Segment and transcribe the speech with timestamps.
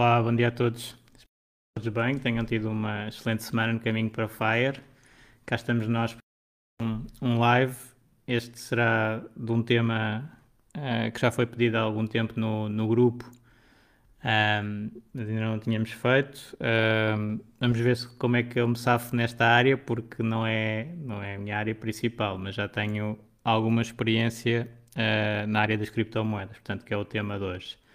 [0.00, 0.96] Olá, bom dia a todos.
[1.06, 1.26] Espero
[1.74, 4.80] que todos bem, tenham tido uma excelente semana no caminho para Fire.
[5.44, 7.74] Cá estamos nós para um, um live.
[8.24, 10.30] Este será de um tema
[10.76, 13.28] uh, que já foi pedido há algum tempo no, no grupo,
[14.24, 16.56] um, mas ainda não tínhamos feito.
[17.18, 20.94] Um, vamos ver se, como é que eu me safo nesta área, porque não é,
[20.98, 25.90] não é a minha área principal, mas já tenho alguma experiência uh, na área das
[25.90, 27.87] criptomoedas, portanto, que é o tema de hoje.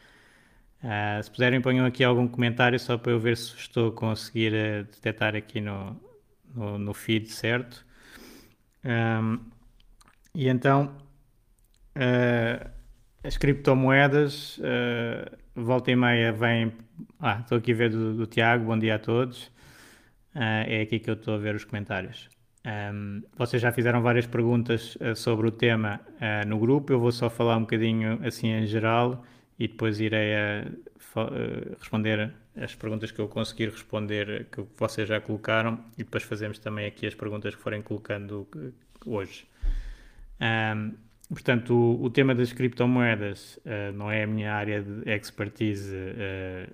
[0.83, 4.51] Uh, se puderem, ponham aqui algum comentário só para eu ver se estou a conseguir
[4.51, 5.97] uh, detectar aqui no,
[6.53, 7.85] no, no feed certo.
[8.83, 9.39] Um,
[10.35, 10.93] e então,
[11.95, 12.69] uh,
[13.23, 14.59] as criptomoedas,
[15.55, 16.73] volta e meia, vêm.
[17.17, 19.49] Ah, estou aqui a ver do, do Tiago, bom dia a todos.
[20.35, 22.27] é aqui que eu estou a ver os comentários.
[22.65, 26.01] Um, vocês já fizeram várias perguntas sobre o tema
[26.45, 29.23] no grupo, eu vou só falar um bocadinho assim em geral
[29.59, 30.65] e depois irei a,
[31.15, 36.59] a responder as perguntas que eu conseguir responder que vocês já colocaram e depois fazemos
[36.59, 38.47] também aqui as perguntas que forem colocando
[39.05, 39.45] hoje.
[40.39, 40.93] Um,
[41.29, 46.73] portanto, o, o, tema das criptomoedas uh, não é a minha área de expertise uh,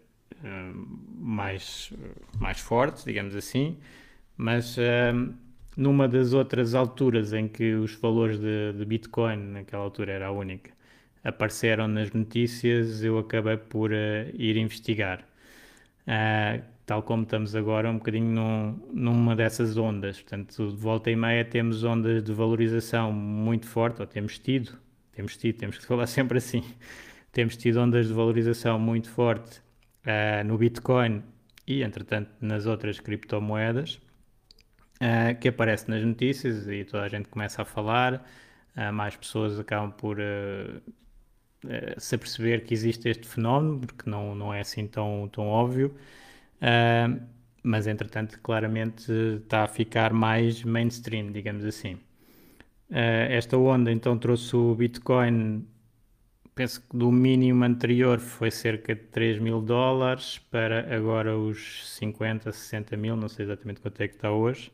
[1.17, 1.93] mais,
[2.39, 3.77] mais forte, digamos assim,
[4.37, 4.77] mas
[5.75, 10.31] numa das outras alturas em que os valores de, de Bitcoin, naquela altura era a
[10.31, 10.71] única,
[11.23, 13.95] apareceram nas notícias, eu acabei por uh,
[14.33, 15.21] ir investigar.
[16.07, 20.21] Uh, tal como estamos agora, um bocadinho num, numa dessas ondas.
[20.21, 24.77] Portanto, de volta e meia temos ondas de valorização muito forte, ou temos tido,
[25.11, 26.63] temos tido, temos que falar sempre assim,
[27.31, 29.59] temos tido ondas de valorização muito forte
[30.05, 31.21] uh, no Bitcoin
[31.67, 33.99] e, entretanto, nas outras criptomoedas,
[35.39, 38.27] que aparece nas notícias e toda a gente começa a falar,
[38.91, 40.17] mais pessoas acabam por
[41.65, 45.95] uh, se aperceber que existe este fenómeno, porque não, não é assim tão, tão óbvio,
[46.61, 47.21] uh,
[47.63, 49.11] mas entretanto claramente
[49.43, 51.95] está a ficar mais mainstream, digamos assim.
[52.89, 55.65] Uh, esta onda então trouxe o Bitcoin,
[56.55, 62.51] penso que do mínimo anterior foi cerca de 3 mil dólares para agora os 50,
[62.51, 64.71] 60 mil, não sei exatamente quanto é que está hoje.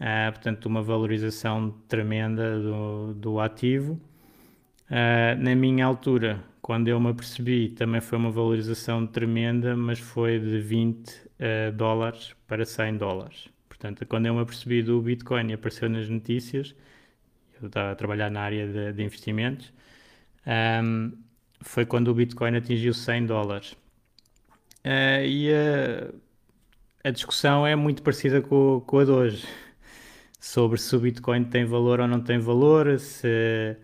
[0.00, 4.00] Uh, portanto, uma valorização tremenda do, do ativo.
[4.92, 10.38] Uh, na minha altura, quando eu me apercebi, também foi uma valorização tremenda, mas foi
[10.38, 13.48] de 20 uh, ah, dólares para 100 dólares.
[13.70, 16.74] Portanto, quando eu me apercebi do Bitcoin e apareceu nas notícias,
[17.58, 19.72] eu estava a trabalhar na área de, de investimentos,
[20.84, 21.12] um,
[21.62, 23.72] foi quando o Bitcoin atingiu 100 dólares.
[24.84, 29.48] Uh, e a, a, discussão é muito parecida com, com a de hoje,
[30.38, 33.74] sobre se o Bitcoin tem valor ou não tem valor, se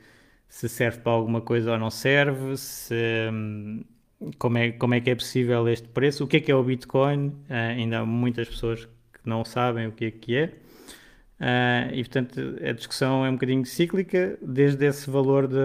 [0.49, 2.95] se serve para alguma coisa ou não serve, se,
[3.33, 3.85] hum,
[4.39, 6.63] como, é, como é que é possível este preço, o que é que é o
[6.63, 10.45] Bitcoin, uh, ainda há muitas pessoas que não sabem o que é que é,
[11.41, 15.57] uh, e portanto a discussão é um bocadinho cíclica, desde esse valor de,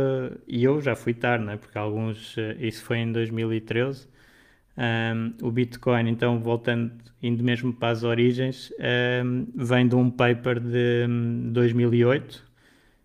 [0.48, 4.08] e eu já fui tarde, né, porque alguns, uh, isso foi em 2013,
[4.76, 6.92] um, o Bitcoin, então voltando,
[7.22, 8.72] indo mesmo para as origens,
[9.24, 11.08] um, vem de um paper de
[11.52, 12.52] 2008, hum,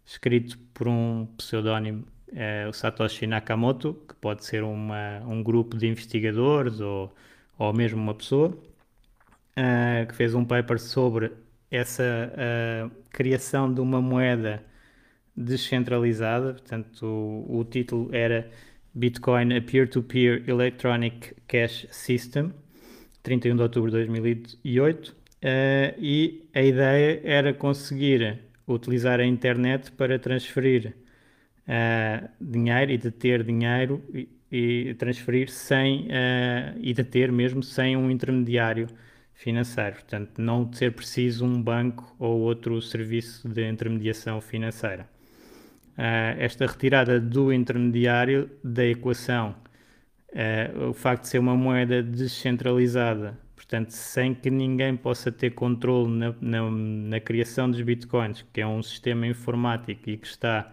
[0.04, 5.88] escrito por um pseudónimo, é, o Satoshi Nakamoto, que pode ser uma, um grupo de
[5.88, 7.12] investigadores ou,
[7.58, 11.32] ou mesmo uma pessoa, uh, que fez um paper sobre
[11.68, 14.62] essa uh, criação de uma moeda
[15.36, 16.52] descentralizada.
[16.52, 18.48] Portanto, o, o título era
[18.94, 22.52] Bitcoin a Peer-to-Peer -peer Electronic Cash System,
[23.24, 25.08] 31 de outubro de 2008.
[25.08, 30.94] Uh, e a ideia era conseguir utilizar a internet para transferir
[31.66, 34.02] uh, dinheiro e deter dinheiro
[34.50, 38.86] e transferir sem uh, e deter mesmo sem um intermediário
[39.34, 39.94] financeiro.
[39.94, 45.08] Portanto, não ser preciso um banco ou outro serviço de intermediação financeira.
[45.96, 49.54] Uh, esta retirada do intermediário da equação,
[50.88, 53.36] o facto de ser uma moeda descentralizada,
[53.68, 58.66] portanto, sem que ninguém possa ter controle na, na, na criação dos bitcoins, que é
[58.66, 60.72] um sistema informático e que está,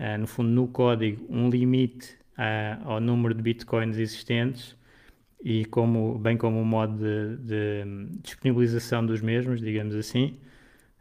[0.00, 2.16] uh, no fundo, no código, um limite
[2.84, 4.74] ao número de bitcoins existentes
[5.44, 10.38] e como, bem como o modo de, de disponibilização dos mesmos, digamos assim,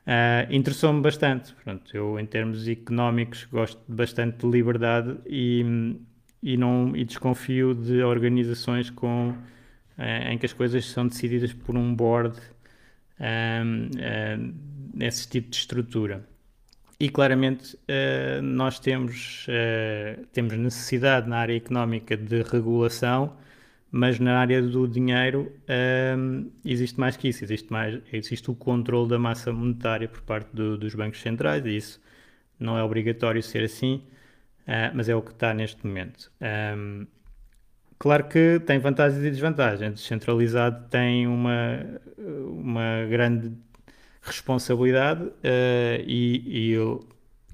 [0.06, 1.54] uh, interessou-me bastante.
[1.64, 5.96] Pronto, eu, em termos económicos, gosto bastante de liberdade e,
[6.44, 9.36] e, não, e desconfio de organizações com, uh,
[10.30, 12.38] em que as coisas são decididas por um board
[13.20, 14.54] um, uh,
[14.94, 16.26] nesse tipo de estrutura.
[17.00, 19.48] E claramente uh, nós temos,
[20.32, 23.36] temos necessidade na área económica de regulação
[23.94, 25.52] mas na área do dinheiro
[26.18, 30.48] um, existe mais que isso, existe, mais, existe o controle da massa monetária por parte
[30.56, 32.02] do, dos bancos centrais e isso
[32.58, 34.02] não é obrigatório ser assim,
[34.94, 36.32] mas é o que está neste momento.
[38.02, 39.94] Claro que tem vantagens e desvantagens.
[39.94, 41.86] Descentralizado tem uma,
[42.18, 43.52] uma grande
[44.24, 47.00] responsabilidade uh, e, e,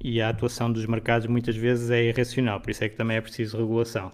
[0.02, 3.22] e a atuação dos mercados muitas vezes é irracional, por isso é que também é
[3.22, 4.10] preciso regulação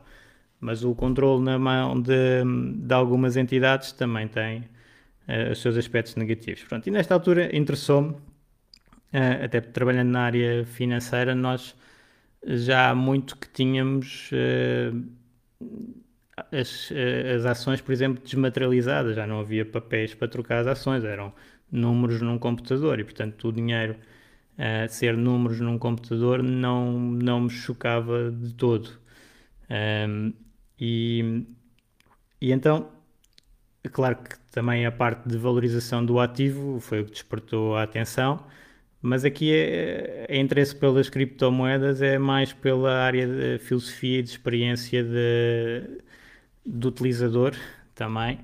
[0.60, 2.44] mas o controle na mão de,
[2.78, 4.62] de algumas entidades também tem
[5.28, 6.64] uh, os seus aspectos negativos.
[6.64, 11.76] Pronto, e nesta altura interessou-me, uh, até trabalhando na área financeira, nós
[12.44, 14.32] já há muito que tínhamos
[16.52, 16.92] as,
[17.36, 21.34] as ações, por exemplo, desmaterializadas, já não havia papéis para trocar as ações, eram
[21.72, 23.96] números num computador e, portanto, o dinheiro
[24.90, 28.90] ser números num computador não, não me chocava de todo.
[29.70, 30.34] Um,
[30.80, 31.46] e,
[32.42, 32.92] e então,
[33.92, 38.46] claro que também a parte de valorização do ativo foi o que despertou a atenção,
[39.02, 44.30] mas aqui é, é interesse pelas criptomoedas é mais pela área de filosofia e de
[44.30, 46.02] experiência de,
[46.66, 47.56] do utilizador
[47.96, 48.40] também,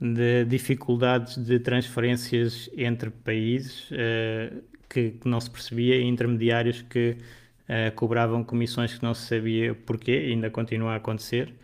[0.00, 7.16] de dificuldades de transferências entre países uh, que, que, não se percebia e intermediários que
[7.68, 11.54] uh, cobravam comissões que não se sabia porquê, ainda continua a acontecer.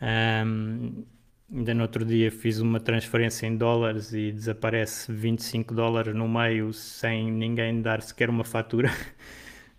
[0.00, 1.04] Um,
[1.52, 6.72] ainda no outro dia fiz uma transferência em dólares e desaparece 25 dólares no meio
[6.72, 8.90] sem ninguém dar sequer uma fatura.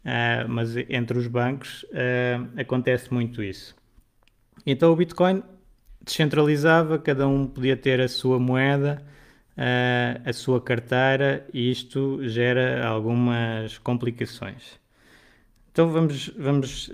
[0.03, 3.75] Uh, mas entre os bancos uh, acontece muito isso.
[4.65, 5.43] Então o Bitcoin
[6.01, 9.03] descentralizava, cada um podia ter a sua moeda,
[9.57, 14.79] uh, a sua carteira e isto gera algumas complicações.
[15.71, 16.91] Então vamos, vamos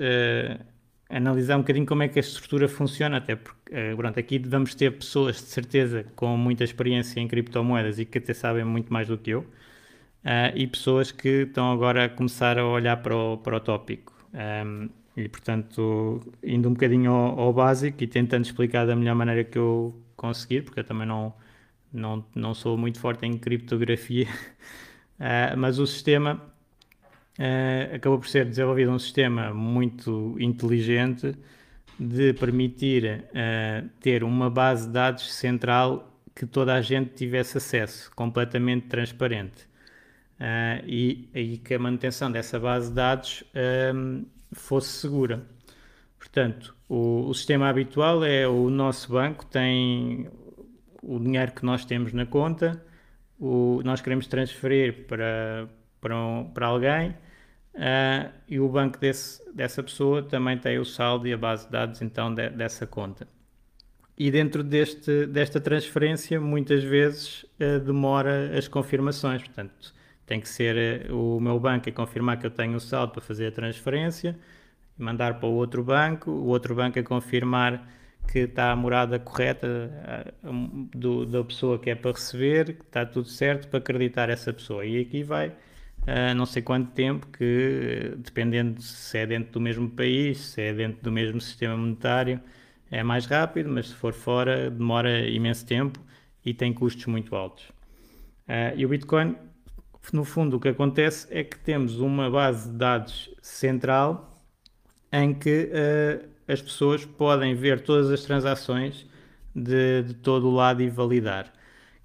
[1.10, 4.76] analisar um bocadinho como é que a estrutura funciona, até porque uh, pronto, aqui vamos
[4.76, 9.08] ter pessoas de certeza com muita experiência em criptomoedas e que até sabem muito mais
[9.08, 13.38] do que eu, uh, e pessoas que estão agora a começar a olhar para o,
[13.38, 14.14] para o tópico.
[14.34, 14.90] Um,
[15.20, 19.58] e portanto, indo um bocadinho ao, ao, básico e tentando explicar da melhor maneira que
[19.58, 21.34] eu conseguir, porque eu também não,
[21.92, 24.28] não, não sou muito forte em criptografia,
[25.20, 26.42] uh, mas o sistema
[27.38, 31.36] uh, acabou por ser desenvolvido um sistema muito inteligente
[32.00, 38.10] de permitir uh, ter uma base de dados central que toda a gente tivesse acesso,
[38.16, 39.68] completamente transparente.
[40.40, 43.44] Uh, e, e, que a manutenção dessa base de dados
[44.52, 45.46] fosse segura.
[46.18, 50.28] Portanto, o, o, sistema habitual é o nosso banco tem
[51.02, 52.84] o dinheiro que nós temos na conta,
[53.40, 55.70] o, nós queremos transferir para,
[56.02, 57.16] para, um, para alguém,
[57.80, 61.72] Uh, e o banco desse, dessa pessoa também tem o saldo e a base de
[61.72, 63.28] dados então de, dessa conta.
[64.18, 69.94] E dentro deste, desta transferência, muitas vezes uh, demora as confirmações, portanto,
[70.30, 73.22] tem que ser uh, o meu banco a confirmar que eu tenho o saldo para
[73.22, 74.38] fazer a transferência,
[74.98, 77.90] mandar para o outro banco, o outro banco a confirmar
[78.32, 79.68] que está a morada correta
[80.94, 84.86] do, da pessoa que é para receber, que está tudo certo para acreditar essa pessoa.
[84.86, 89.90] E aqui vai uh, não sei quanto tempo, que dependendo se é dentro do mesmo
[89.90, 92.40] país, se é dentro do mesmo sistema monetário,
[92.92, 96.00] é mais rápido, mas se for fora demora imenso tempo
[96.46, 97.64] e tem custos muito altos.
[98.48, 99.36] Uh, e o Bitcoin,
[100.16, 104.44] no fundo, o que acontece é que temos uma base de dados central
[105.12, 109.06] em que uh, as pessoas podem ver todas as transações
[109.56, 111.52] de, de todo o lado e validar.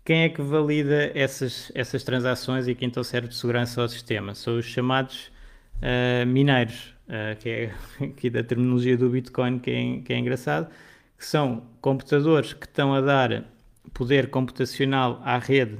[0.04, 4.34] Quem é que valida essas, essas transações e quem então serve de segurança ao sistema?
[4.34, 5.32] São os chamados
[5.78, 6.94] uh, mineiros.
[7.08, 10.68] uh, que é aqui da terminologia do Bitcoin, que é, que é engraçado,
[11.16, 13.44] que são computadores que estão a dar
[13.92, 15.78] poder computacional à rede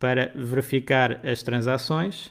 [0.00, 2.26] para verificar as transações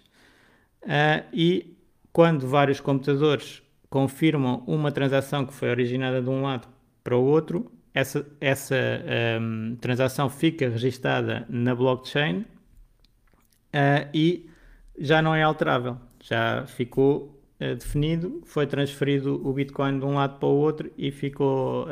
[0.83, 1.77] uh, e
[2.11, 6.67] quando vários computadores confirmam uma transação que foi originada de um lado
[7.03, 8.75] para o outro, essa, essa
[9.39, 12.45] um, transação fica registada na blockchain uh,
[14.13, 14.49] e
[14.97, 20.39] já não é alterável, já ficou uh, definido, foi transferido o Bitcoin de um lado
[20.39, 21.87] para o outro e ficou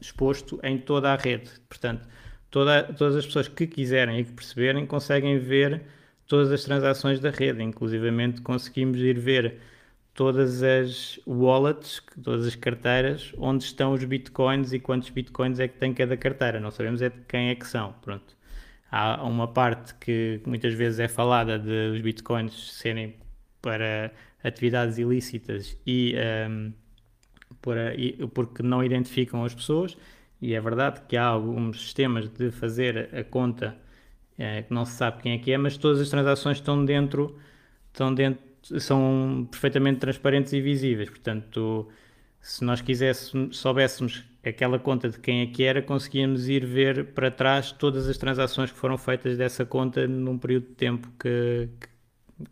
[0.00, 1.50] exposto em toda a rede.
[1.68, 2.08] Portanto,
[2.50, 5.82] toda, todas as pessoas que quiserem e que perceberem conseguem ver
[6.26, 9.60] todas as transações da rede, inclusivamente conseguimos ir ver
[10.14, 15.78] todas as wallets, todas as carteiras, onde estão os bitcoins e quantos bitcoins é que
[15.78, 16.58] tem cada carteira.
[16.58, 17.94] Não sabemos é de quem é que são.
[18.02, 18.36] Pronto.
[18.90, 23.14] Há uma parte que muitas vezes é falada de os bitcoins serem
[23.62, 24.12] para
[24.42, 26.14] atividades ilícitas e,
[26.50, 26.72] um,
[27.62, 29.96] para, e porque não identificam as pessoas.
[30.40, 33.76] E é verdade que há alguns sistemas de fazer a conta
[34.38, 37.36] é, que não se sabe quem é que é, mas todas as transações estão dentro,
[37.92, 41.08] estão dentro são perfeitamente transparentes e visíveis.
[41.08, 41.88] Portanto,
[42.40, 47.30] se nós quiséssemos, soubéssemos aquela conta de quem é que era, conseguíamos ir ver para
[47.30, 51.68] trás todas as transações que foram feitas dessa conta num período de tempo que,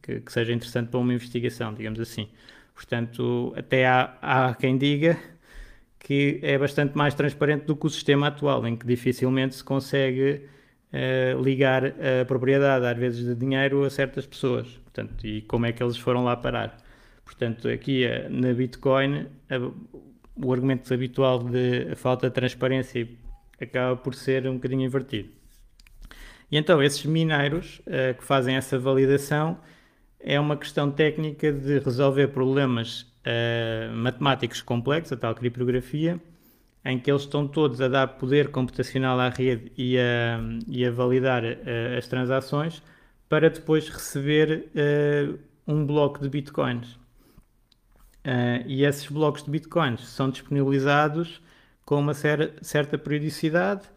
[0.03, 2.29] que, que seja interessante para uma investigação, digamos assim.
[2.75, 5.19] Portanto, até há, há quem diga
[6.07, 10.43] que é bastante mais transparente do que o sistema atual, em que dificilmente se consegue
[10.93, 14.69] uh, ligar a propriedade, às vezes, de dinheiro a certas pessoas.
[14.85, 16.77] Portanto, e como é que eles foram lá parar.
[17.25, 19.27] Portanto, aqui eh, na Bitcoin,
[20.37, 23.09] o argumento habitual de falta de transparência
[23.61, 25.31] acaba por ser um bocadinho invertido.
[26.49, 29.59] E então, esses mineiros uh, que fazem essa validação
[30.21, 36.21] é uma questão técnica de resolver problemas uh, matemáticos complexos, a tal criptografia,
[36.85, 40.91] em que eles estão todos a dar poder computacional à rede e a, e a
[40.91, 42.83] validar uh, as transações
[43.29, 46.99] para depois receber uh, um bloco de bitcoins.
[48.67, 51.41] E esses blocos de bitcoins são disponibilizados
[51.85, 53.89] com uma cer certa periodicidade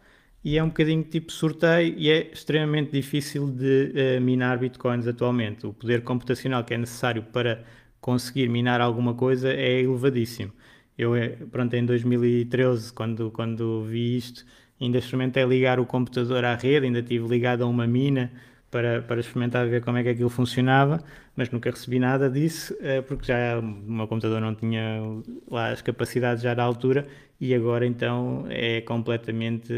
[0.42, 5.66] e é um bocadinho tipo sorteio e é extremamente difícil de uh, minar bitcoins atualmente.
[5.66, 7.62] O poder computacional que é necessário para
[8.00, 10.52] conseguir minar alguma coisa é elevadíssimo.
[10.96, 11.12] Eu,
[11.50, 14.44] pronto, em 2013, quando, quando vi isto,
[14.80, 18.30] ainda experimentei ligar o computador à rede, ainda tive ligado a uma mina
[18.70, 21.02] para, para experimentar ver como é que aquilo funcionava,
[21.34, 25.00] mas nunca recebi nada disso, eh, porque já o meu computador não tinha
[25.50, 27.06] lá as capacidades já da altura
[27.40, 29.72] e agora então é completamente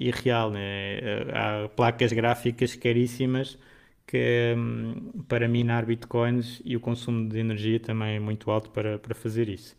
[0.00, 0.50] irreal.
[0.50, 0.98] Né?
[0.98, 3.58] Eh, há placas gráficas caríssimas
[4.06, 8.98] que, hum, para minar bitcoins e o consumo de energia também é muito alto para,
[8.98, 9.76] para fazer isso.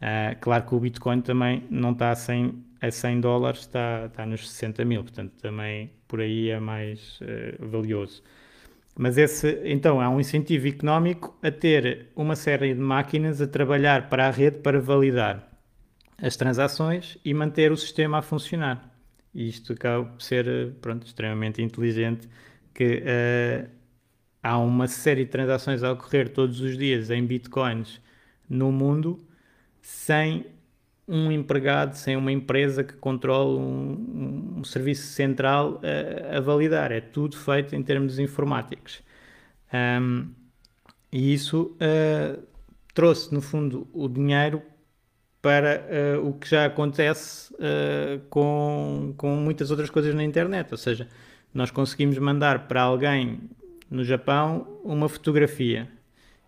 [0.00, 4.26] Uh, claro que o Bitcoin também não está a 100, a 100 dólares, está, está
[4.26, 8.22] nos 60 mil, portanto também por aí é mais uh, valioso.
[8.98, 14.08] Mas esse, então, há um incentivo económico a ter uma série de máquinas a trabalhar
[14.08, 15.50] para a rede para validar
[16.18, 18.90] as transações e manter o sistema a funcionar.
[19.34, 22.26] E isto acaba por ser pronto, extremamente inteligente,
[22.76, 23.70] que uh,
[24.42, 28.02] há uma série de transações a ocorrer todos os dias em bitcoins
[28.48, 29.18] no mundo
[29.80, 30.44] sem
[31.08, 36.92] um empregado, sem uma empresa que controle um, um serviço central a, a, validar.
[36.92, 39.02] É tudo feito em termos informáticos.
[39.72, 40.28] Um,
[41.10, 42.42] e isso uh,
[42.92, 44.62] trouxe, no fundo, o dinheiro
[45.40, 45.86] para
[46.18, 50.72] uh, o que já acontece uh, com, com muitas outras coisas na internet.
[50.72, 51.08] Ou seja,
[51.56, 53.40] nós conseguimos mandar para alguém
[53.90, 55.88] no Japão uma fotografia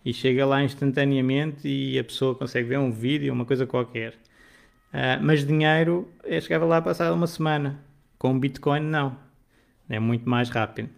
[0.05, 4.13] e chega lá instantaneamente e a pessoa consegue ver um vídeo, uma coisa qualquer.
[4.93, 6.07] Uh, mas dinheiro,
[6.41, 7.79] chegava lá a passar uma semana.
[8.19, 9.17] Com Bitcoin, não.
[9.89, 10.89] É muito mais rápido.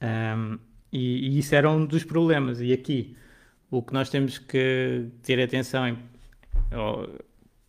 [0.00, 0.58] Um,
[0.90, 2.62] e, e, isso era um dos problemas.
[2.62, 3.14] E aqui,
[3.70, 5.98] o que nós temos que ter atenção em.
[6.72, 7.06] Oh,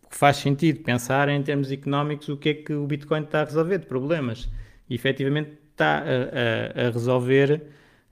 [0.08, 3.78] faz sentido pensar em termos económicos o que é que o Bitcoin está a resolver
[3.78, 4.48] de problemas.
[4.90, 7.62] E efetivamente está a, a, a resolver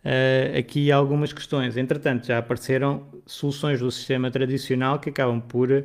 [0.05, 1.77] uh, aqui algumas questões.
[1.77, 5.85] Entretanto, já apareceram soluções do sistema tradicional que acabam por uh,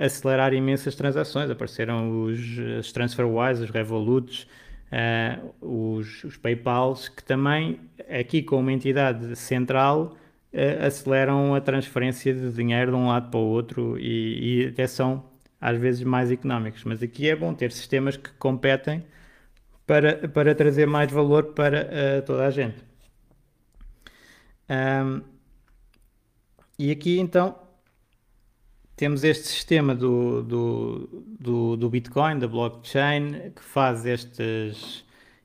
[0.00, 1.50] acelerar imensas transações.
[1.50, 2.40] Apareceram os,
[2.78, 4.46] os TransferWise, os Revoluts,
[4.92, 10.16] uh, os, os PayPals, que também, aqui com uma entidade central,
[10.80, 15.22] aceleram a transferência de dinheiro de um lado para o outro e, e até são
[15.60, 16.84] às vezes mais económicos.
[16.84, 19.04] Mas aqui é bom ter sistemas que competem
[19.88, 22.76] para, para trazer mais valor para uh, toda a gente.
[24.68, 25.22] Um,
[26.78, 27.58] e aqui então
[28.94, 35.04] temos este sistema do, do, do, do, Bitcoin, da blockchain, que faz estes,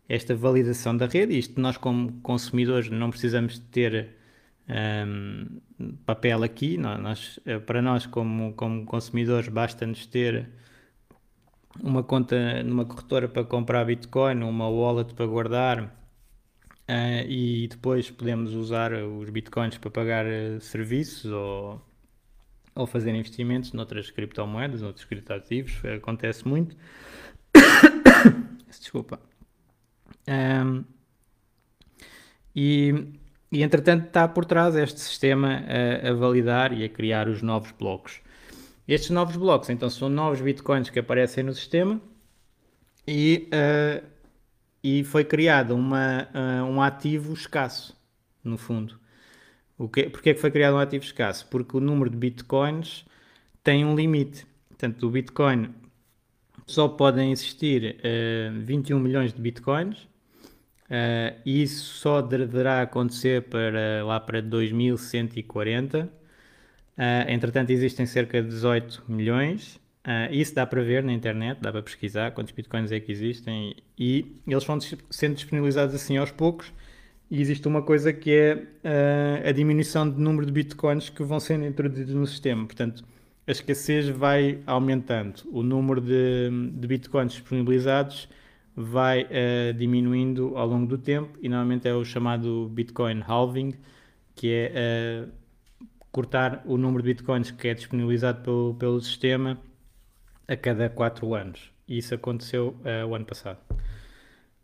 [0.10, 1.38] esta validação da rede.
[1.38, 4.10] Isto nós, como consumidores, não precisamos ter
[4.68, 5.62] um,
[6.06, 6.78] papel aqui.
[6.78, 10.50] Nós, para nós, como, como consumidores, basta-nos ter
[11.82, 16.03] uma conta numa corretora para comprar Bitcoin, uma wallet para guardar.
[16.89, 21.82] Uh, e depois podemos usar os bitcoins para pagar uh, serviços ou
[22.75, 26.75] ou fazer investimentos noutras criptomoedas, noutros criptoativos, acontece muito.
[28.68, 29.20] Desculpa.
[30.27, 30.84] Um,
[32.56, 32.94] e,
[33.51, 37.72] e entretanto está por trás este sistema a, a, validar e a criar os novos
[37.72, 38.22] blocos.
[38.88, 42.02] Estes novos blocos então são novos bitcoins que aparecem no sistema
[43.08, 44.06] e, uh,
[44.84, 47.98] e foi criado uma, uh, um ativo escasso,
[48.44, 49.00] no fundo.
[49.78, 51.48] O que, porque é que foi criado um ativo escasso?
[51.50, 53.06] Porque o número de bitcoins
[53.63, 54.46] tem um limite.
[54.68, 55.74] Portanto, o bitcoin
[56.66, 60.08] só podem existir uh, eh, 21 milhões de bitcoins
[61.44, 66.23] e isso só deverá acontecer para lá para 2140.
[66.98, 69.82] Uh, entretanto, existem cerca de 18 milhões.
[70.06, 73.76] Uh, isso dá para ver na internet, dá para pesquisar quantos bitcoins é que existem
[73.98, 74.78] e eles vão
[75.10, 76.74] sendo disponibilizados assim aos poucos
[77.32, 81.40] e existe uma coisa que é uh, a diminuição de número de bitcoins que vão
[81.40, 82.66] sendo introduzidos no sistema.
[82.66, 83.06] Portanto,
[83.48, 88.28] a escassez vai aumentando, o número de, de bitcoins disponibilizados
[88.76, 93.74] vai uh, diminuindo ao longo do tempo e normalmente é o chamado Bitcoin halving,
[94.36, 95.26] que é
[96.13, 99.60] cortar o número de bitcoins que é disponibilizado pelo, pelo sistema
[100.48, 101.72] a cada 4 anos.
[101.88, 103.60] E isso aconteceu uh, o ano passado.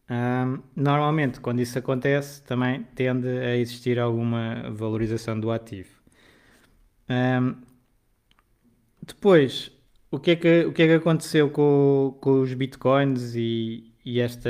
[0.10, 5.90] Um, normalmente, quando isso acontece, também tende a existir alguma valorização do ativo.
[7.10, 7.56] Um,
[9.02, 9.72] depois,
[10.12, 14.20] o que, é que, o que é que aconteceu com, com os bitcoins e, e
[14.20, 14.50] esta,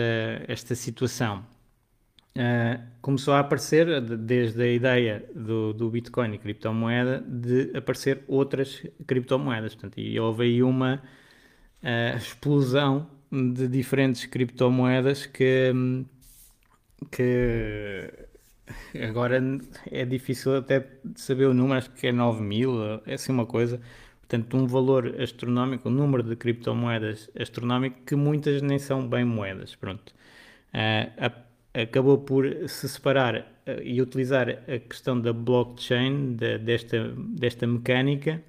[0.49, 1.45] esta situação?
[2.35, 8.83] Uh, começou a aparecer, desde a ideia do, do Bitcoin e criptomoeda, de aparecer outras
[9.05, 9.73] criptomoedas.
[9.73, 11.01] Portanto, e houve aí uma
[11.83, 15.73] uh, explosão de diferentes criptomoedas que,
[17.11, 18.11] que
[19.01, 19.41] agora
[19.91, 23.81] é difícil até saber o número, acho que é 9 mil, é assim uma coisa.
[24.21, 29.75] Portanto, um valor astronómico, um número de criptomoedas astronómico que muitas nem são bem moedas.
[29.75, 30.13] Pronto.
[30.73, 33.35] Uh, acabou por se separar
[33.67, 38.41] uh, e utilizar a questão da blockchain, de, desta, desta mecânica,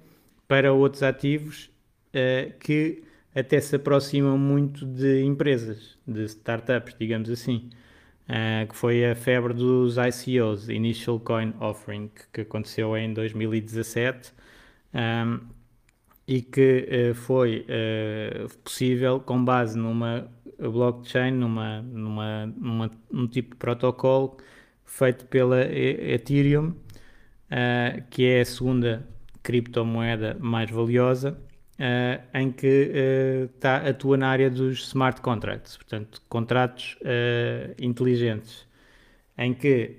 [0.51, 1.71] para outros ativos
[2.09, 3.03] uh, que
[3.33, 7.69] até se aproximam muito de empresas, de startups, digamos assim.
[8.27, 14.33] Uh, que foi a febre dos ICOs, Initial Coin Offering, que aconteceu em 2017
[14.93, 15.39] um,
[16.27, 17.65] e que uh, foi
[18.63, 20.29] possível com base numa
[20.69, 24.37] blockchain, numa, numa, numa, num tipo de protocolo
[24.85, 26.73] feito pela Ethereum,
[28.09, 29.07] que é a segunda
[29.41, 31.37] criptomoeda mais valiosa
[31.81, 38.67] uh, em que uh, tá, atua na área dos smart contracts, portanto, contratos uh, inteligentes,
[39.37, 39.97] em que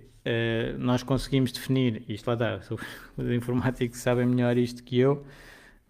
[0.78, 2.60] nós conseguimos definir, isto lá está,
[3.18, 5.26] os informáticos sabem melhor isto que eu,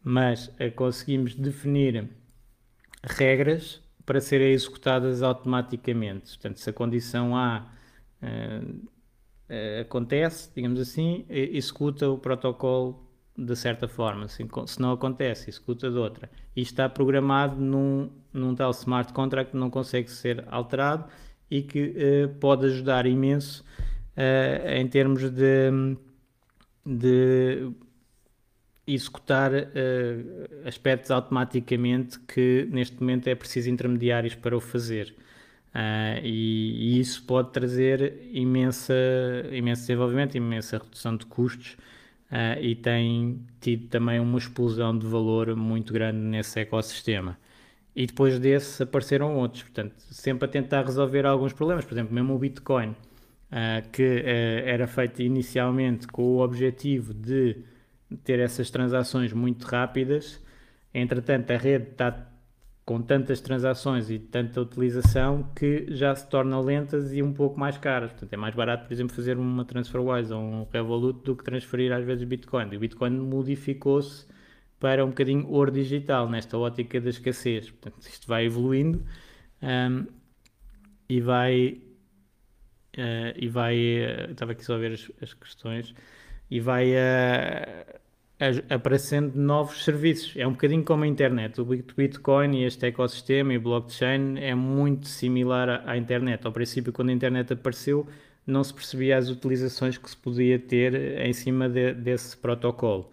[0.02, 2.08] mas conseguimos definir
[3.04, 6.32] regras para serem executadas automaticamente.
[6.32, 7.66] Portanto, se a condição A
[9.80, 15.96] acontece, digamos assim, executa o protocolo de certa forma, se, se não acontece, executa de
[15.96, 16.30] outra.
[16.54, 21.06] E está programado num, num tal smart contract que não consegue ser alterado
[21.50, 23.64] e que uh, pode ajudar imenso
[24.14, 25.96] uh, em termos de,
[26.84, 27.72] de
[28.94, 35.14] executar uh, aspectos automaticamente que neste momento é preciso intermediários para o fazer.
[35.74, 38.94] Uh, e, e, isso pode trazer imensa,
[39.50, 41.78] imenso desenvolvimento, imensa redução de custos
[42.30, 47.38] uh, e tem tido também uma explosão de valor muito grande nesse ecossistema.
[47.96, 52.34] E depois desse apareceram outros, portanto, sempre a tentar resolver alguns problemas, por exemplo, mesmo
[52.34, 54.22] o Bitcoin, uh, que
[54.66, 57.56] era feito inicialmente com o objetivo de
[58.24, 60.40] ter essas transações muito rápidas,
[60.94, 62.32] entretanto a rede está
[62.84, 67.78] com tantas transações e tanta utilização que já se tornam lentas e um pouco mais
[67.78, 68.10] caras.
[68.10, 71.92] Portanto, é mais barato, por exemplo, fazer uma TransferWise ou um Revolut do que transferir
[71.92, 72.68] às vezes Bitcoin.
[72.72, 74.26] E o Bitcoin modificou-se
[74.80, 77.70] para um bocadinho ouro digital, nesta ótica da escassez.
[77.70, 79.04] Portanto, isto vai evoluindo
[79.62, 80.06] um,
[81.08, 81.80] e vai.
[82.98, 83.76] Uh, e vai.
[83.76, 85.94] Uh, estava aqui só a ver as, as questões.
[86.50, 88.00] e vai a,
[88.68, 90.34] aparecendo novos serviços.
[90.36, 91.60] É um bocadinho como a internet.
[91.60, 96.44] O Bitcoin e este ecossistema e blockchain é muito similar à, internet.
[96.46, 98.06] Ao princípio, quando a internet apareceu,
[98.46, 103.10] não se percebia as utilizações que se podia ter em cima de, desse protocolo.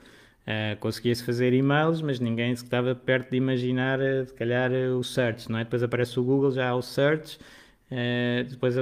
[0.48, 5.52] Uh, Conseguia-se fazer e-mails, mas ninguém estava perto de imaginar, se calhar, uh, o search,
[5.52, 5.64] não é?
[5.64, 7.38] Depois aparece o Google, já há o search,
[8.48, 8.76] depois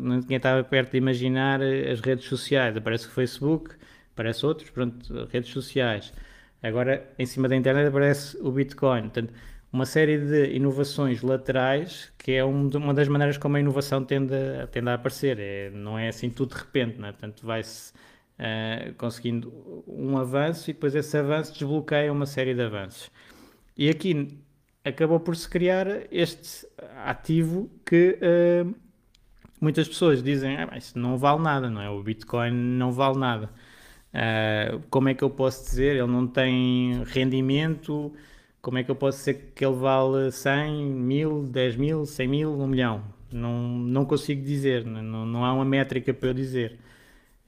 [0.00, 3.74] ninguém estava perto de imaginar as redes sociais, aparece o Facebook,
[4.14, 6.12] aparece outros, pronto, redes sociais.
[6.62, 9.02] Agora, em cima da internet aparece o Bitcoin.
[9.02, 9.34] Portanto,
[9.70, 14.66] uma série de inovações laterais que é uma das maneiras como a inovação tende a,
[14.68, 15.38] tende a aparecer.
[15.38, 17.12] É, não é assim tudo de repente, não é?
[17.12, 17.92] Portanto, vai-se
[18.38, 23.10] uh, conseguindo um avanço e depois esse avanço desbloqueia uma série de avanços.
[23.76, 24.38] E aqui
[24.84, 26.66] acabou por se criar este
[27.04, 28.74] ativo que uh,
[29.60, 31.90] muitas pessoas dizem ah, isso não vale nada, não é?
[31.90, 33.50] O Bitcoin não vale nada.
[34.14, 35.96] Uh, como é que eu posso dizer?
[35.96, 38.12] Ele não tem rendimento.
[38.62, 42.60] Como é que eu posso dizer que ele vale 100, mil, 10 mil, 100 mil,
[42.60, 43.04] 1 milhão?
[43.32, 46.78] Não, não consigo dizer, não, não há uma métrica para eu dizer.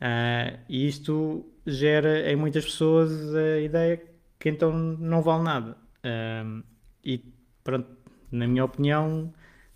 [0.01, 4.03] Uh, e isto gera em muitas pessoas a ideia
[4.39, 5.77] que então não vale nada.
[6.05, 6.63] Uh,
[7.05, 7.25] e
[7.63, 7.89] pronto,
[8.31, 9.33] na minha opinião,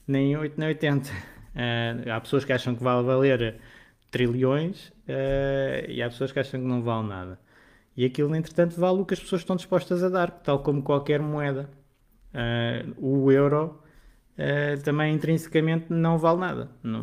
[0.07, 1.11] nem 8 nem 80.
[1.11, 1.15] Uh,
[1.57, 3.61] ah, há pessoas que acham que vale valer
[4.11, 4.93] trilhões
[5.89, 7.39] e há pessoas que acham que não vale nada.
[7.97, 11.21] E aquilo, entretanto, vale o que as pessoas estão dispostas a dar, tal como qualquer
[11.21, 11.71] moeda.
[12.99, 13.81] o euro
[14.41, 16.71] uh, também intrinsecamente não vale nada.
[16.83, 17.01] Não,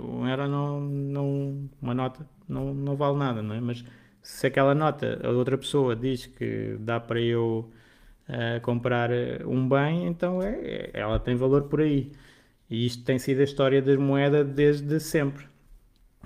[0.00, 3.60] um euro não, não, uma nota não, não vale nada, não é?
[3.60, 3.84] Mas
[4.22, 7.70] se aquela nota a outra pessoa diz que dá para eu
[8.28, 9.10] uh, comprar
[9.46, 12.12] um bem, então é, é, ela tem valor por aí.
[12.68, 15.46] E isto tem sido a história da moeda desde sempre.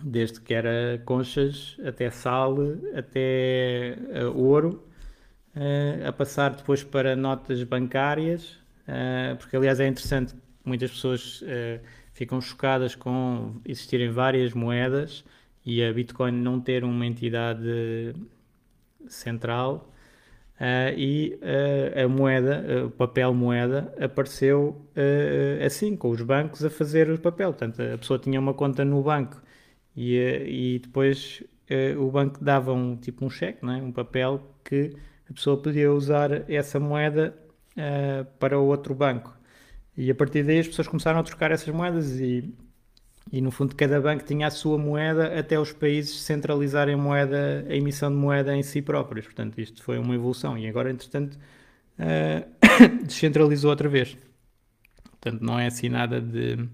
[0.02, 2.56] Desde que era conchas até sal,
[2.96, 4.86] até uh, ouro,
[5.54, 8.58] uh, a passar depois para notas bancárias,
[9.38, 11.80] porque aliás é interessante muitas pessoas uh,
[12.12, 15.24] ficam chocadas com existirem várias moedas
[15.64, 18.14] e a Bitcoin não ter uma entidade
[19.08, 19.92] central
[20.56, 24.80] uh, e uh, a moeda, o papel moeda, apareceu
[25.64, 27.52] assim, com os bancos a fazer o papel.
[27.52, 29.40] Portanto, a pessoa tinha uma conta no banco
[29.96, 31.42] e, e depois
[31.98, 33.76] o banco dava um tipo um cheque, não é?
[33.76, 34.92] um papel que
[35.28, 37.36] a pessoa podia usar essa moeda
[38.40, 39.38] para outro banco.
[39.96, 42.54] E a partir daí as pessoas começaram a trocar essas moedas e,
[43.30, 47.74] e no fundo cada banco tinha a sua moeda até os países centralizarem moeda, a
[47.74, 49.26] emissão de moeda em si próprios.
[49.26, 51.38] Portanto, isto foi uma evolução e agora, entretanto,
[51.98, 54.16] uh, descentralizou outra vez.
[55.20, 56.66] Portanto, não é assim nada de,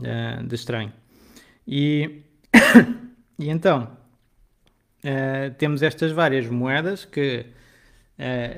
[0.00, 0.92] uh, de estranho.
[1.68, 2.22] E,
[3.38, 3.96] e então,
[5.04, 7.46] uh, temos estas várias moedas que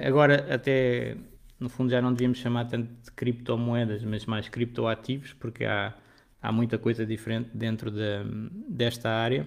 [0.07, 1.15] agora até
[1.61, 5.95] no fundo já não devíamos chamar tanto de criptomoedas, mas mais criptoativos, porque há,
[6.41, 8.25] há muita coisa diferente dentro de,
[8.67, 9.47] desta área.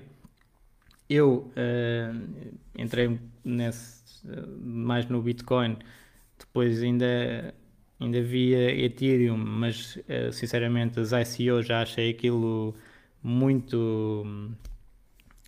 [1.10, 4.04] Eu uh, entrei nesse,
[4.62, 5.78] mais no Bitcoin,
[6.38, 7.54] depois ainda,
[8.00, 12.76] ainda via Ethereum, mas uh, sinceramente as ICO já achei aquilo
[13.24, 14.26] muito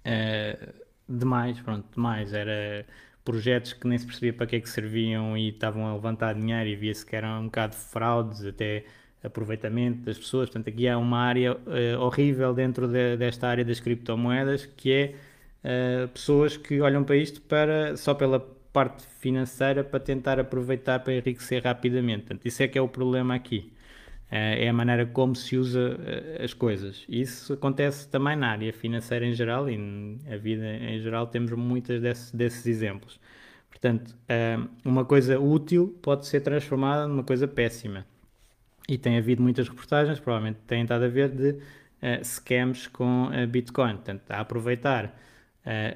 [0.05, 0.73] uh,
[1.07, 2.33] demais, pronto, demais.
[2.33, 2.85] Era
[3.23, 6.69] projetos que nem se percebia para que é que serviam e estavam a levantar dinheiro
[6.69, 8.85] e via-se que eram um bocado de fraudes, até
[9.23, 10.49] aproveitamento das pessoas.
[10.49, 15.15] Portanto, aqui há uma área uh, horrível dentro de, desta área das criptomoedas, que é
[15.63, 18.39] uh, pessoas que olham para isto para, só pela
[18.71, 22.23] parte financeira para tentar aproveitar para enriquecer rapidamente.
[22.23, 23.71] Portanto, isso é que é o problema aqui.
[24.31, 27.05] Eh, é a maneira como se usa eh, as coisas.
[27.07, 29.77] Isso acontece também na área financeira em geral e
[30.31, 33.19] a vida em geral temos muitos desses, exemplos.
[33.69, 38.05] Portanto, eh, uma coisa útil pode ser transformada numa coisa péssima.
[38.89, 41.57] E tem havido muitas reportagens, provavelmente têm estado a ver, de
[42.23, 43.95] scams com Bitcoin.
[43.95, 45.17] Portanto, a aproveitar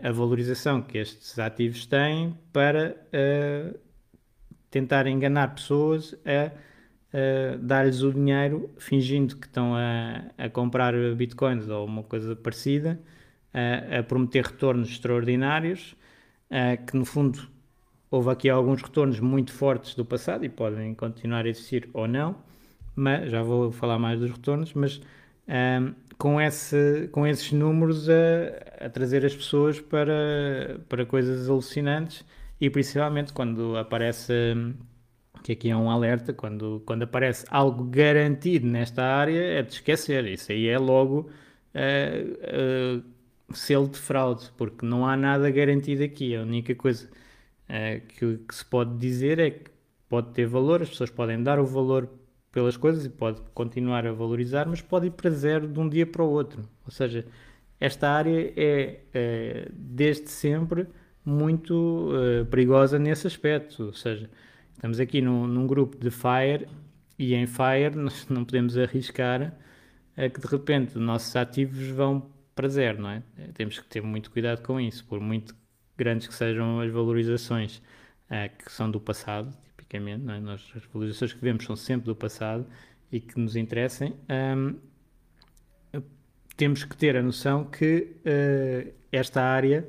[0.03, 2.95] a valorização que estes ativos têm para
[4.71, 6.51] tentar enganar pessoas a
[7.61, 12.99] dar-lhes o dinheiro fingindo que estão a, a comprar bitcoins ou uma coisa parecida,
[13.97, 15.95] a prometer retornos extraordinários,
[16.87, 17.47] que no fundo
[18.11, 22.35] houve aqui alguns retornos muito fortes do passado e podem continuar a existir ou não,
[22.95, 25.01] mas já vou falar mais dos retornos, mas
[26.17, 32.25] com, esse, com esses números a, a, trazer as pessoas para, para coisas alucinantes
[32.59, 34.33] e principalmente quando aparece
[35.43, 40.25] que aqui é um alerta, quando, quando aparece algo garantido nesta área, é de esquecer.
[40.25, 41.29] Isso aí é logo
[41.75, 43.03] uh, uh,
[43.53, 46.35] selo de fraude, porque não há nada garantido aqui.
[46.35, 49.71] A única coisa uh, que, que, se pode dizer é que
[50.07, 52.09] pode ter valor, as pessoas podem dar o valor
[52.51, 56.05] pelas coisas e pode continuar a valorizar, mas pode ir para zero de um dia
[56.05, 56.63] para o outro.
[56.85, 57.25] Ou seja,
[57.79, 60.87] esta área é, é desde sempre
[61.23, 62.09] muito
[62.49, 63.85] perigosa nesse aspecto.
[63.85, 64.27] Ou seja,
[64.79, 66.65] estamos aqui num, num, grupo de FIRE
[67.17, 69.53] e em FIRE nós não podemos arriscar
[70.15, 73.23] a que de repente os nossos ativos vão para zero, não é?
[73.53, 75.53] Temos que ter muito cuidado com isso, por muito
[75.97, 77.77] grandes que sejam as valorizações
[78.29, 80.39] uh, que são do passado, tipicamente, não é?
[80.39, 82.65] Nós, as valorizações que vemos são sempre do passado
[83.11, 84.13] e que nos interessem.
[84.29, 84.75] Um,
[86.55, 89.87] temos que ter a noção que uh, esta área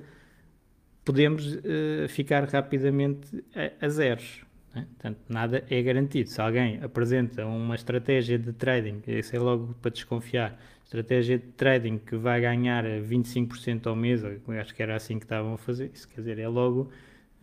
[1.04, 4.49] podemos uh, ficar rapidamente a, a zeros.
[4.74, 4.86] Né?
[4.88, 6.28] Portanto, nada é garantido.
[6.30, 11.98] Se alguém apresenta uma estratégia de trading, isso é logo para desconfiar, estratégia de trading
[11.98, 16.08] que vai ganhar 25% ao mês, acho que era assim que estavam a fazer, isso
[16.08, 16.90] quer dizer, é logo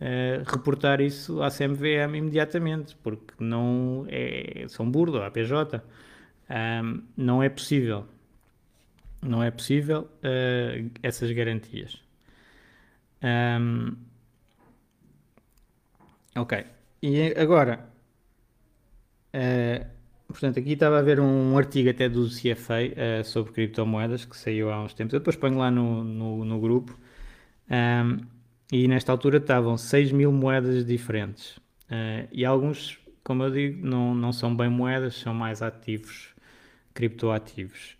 [0.00, 5.82] uh, reportar isso à CMVM imediatamente, porque não é, são burdo, a PJ,
[6.50, 8.06] um, não é possível
[9.22, 12.00] não é possível uh, essas garantias.
[13.22, 13.96] Um,
[16.36, 16.64] ok.
[17.00, 17.88] E agora,
[19.34, 19.86] uh,
[20.26, 24.70] portanto, aqui estava a ver um artigo até do CFA eh, sobre criptomoedas que saiu
[24.70, 25.14] há uns tempos.
[25.14, 26.98] Eu depois ponho lá no, no, no grupo.
[28.70, 31.56] E nesta altura estavam 6 mil moedas diferentes.
[31.88, 36.34] Uh, e alguns, como eu digo, não, não são bem moedas, são mais ativos,
[36.92, 37.96] criptoativos.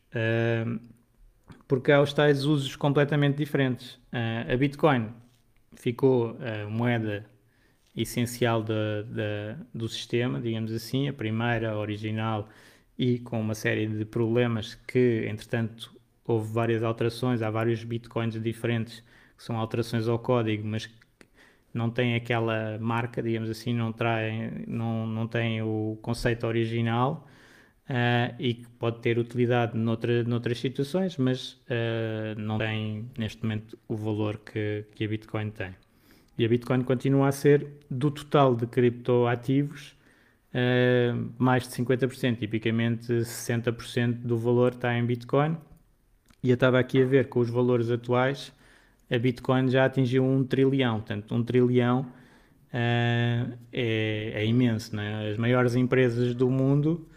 [1.66, 3.98] Porque há os tais usos completamente diferentes.
[4.12, 5.10] A Bitcoin
[5.76, 6.36] ficou
[6.70, 7.24] moeda
[8.02, 12.48] essencial de, de, do sistema, digamos assim, a primeira, original,
[12.98, 19.00] e com uma série de problemas que, entretanto, houve várias alterações, há vários bitcoins diferentes
[19.36, 20.90] que são alterações ao código, mas
[21.72, 27.26] não têm aquela marca, digamos assim, não, traem, não, não têm o conceito original
[27.88, 33.78] uh, e que pode ter utilidade noutra, noutras situações, mas uh, não tem neste momento
[33.88, 35.74] o valor que, que a Bitcoin tem.
[36.38, 39.96] E a Bitcoin continua a ser, do total de criptoativos,
[40.54, 45.56] uh, mais de 50%, tipicamente 60% do valor está em Bitcoin.
[46.42, 48.52] E eu estava aqui a ver com os valores atuais,
[49.10, 54.94] a Bitcoin já atingiu um trilhão, portanto, um trilhão uh, é, é, imenso.
[54.94, 55.30] Né?
[55.32, 57.08] As maiores empresas do mundo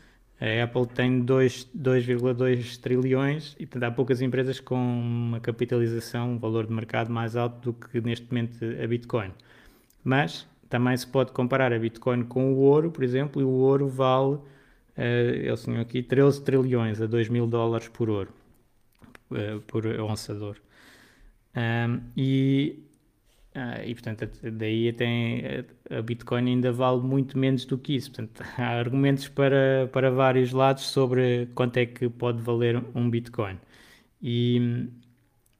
[0.41, 6.65] a Apple tem 2,2 trilhões e portanto, há poucas empresas com uma capitalização, um valor
[6.65, 9.31] de mercado mais alto do que neste momento a Bitcoin.
[10.03, 13.87] Mas também se pode comparar a Bitcoin com o ouro, por exemplo, e o ouro
[13.87, 14.41] vale, uh,
[14.97, 18.33] eles tinham aqui 13 trilhões a 2 mil dólares por ouro,
[19.29, 20.61] uh, por onça de ouro.
[21.55, 22.79] Um, e
[23.53, 28.11] ah, e portanto, daí até a Bitcoin ainda vale muito menos do que isso.
[28.11, 33.59] Portanto, há argumentos para, para vários lados sobre quanto é que pode valer um Bitcoin.
[34.21, 34.87] E,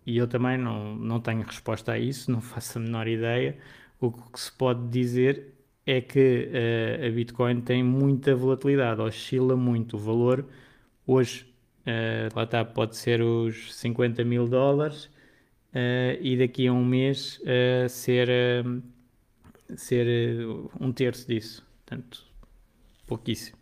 [0.06, 3.58] e eu também não, não tenho resposta a isso, não faço a menor ideia.
[4.00, 5.54] O que se pode dizer
[5.86, 6.50] é que
[7.04, 9.98] uh, a Bitcoin tem muita volatilidade, oscila muito.
[9.98, 10.46] O valor
[11.06, 11.46] hoje,
[11.86, 15.10] uh, lá está, pode ser os 50 mil dólares
[15.74, 18.82] uh, e daqui a um mês uh, ser, uh,
[19.76, 20.46] ser
[20.80, 21.66] um terço disso.
[21.86, 22.26] Portanto,
[23.06, 23.58] pouquíssimo.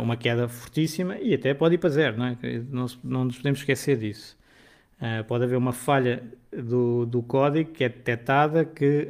[0.00, 2.38] uma queda fortíssima e até pode ir para zero, não, é?
[2.70, 4.34] não, não nos podemos esquecer disso.
[5.28, 9.08] pode haver uma falha do, do código que é detectada que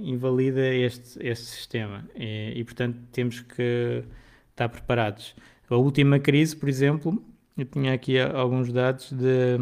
[0.00, 4.02] invalida este, este sistema e, e, portanto, temos que
[4.50, 5.36] estar preparados.
[5.70, 7.22] A última crise, por exemplo,
[7.56, 9.56] eu tinha aqui alguns dados de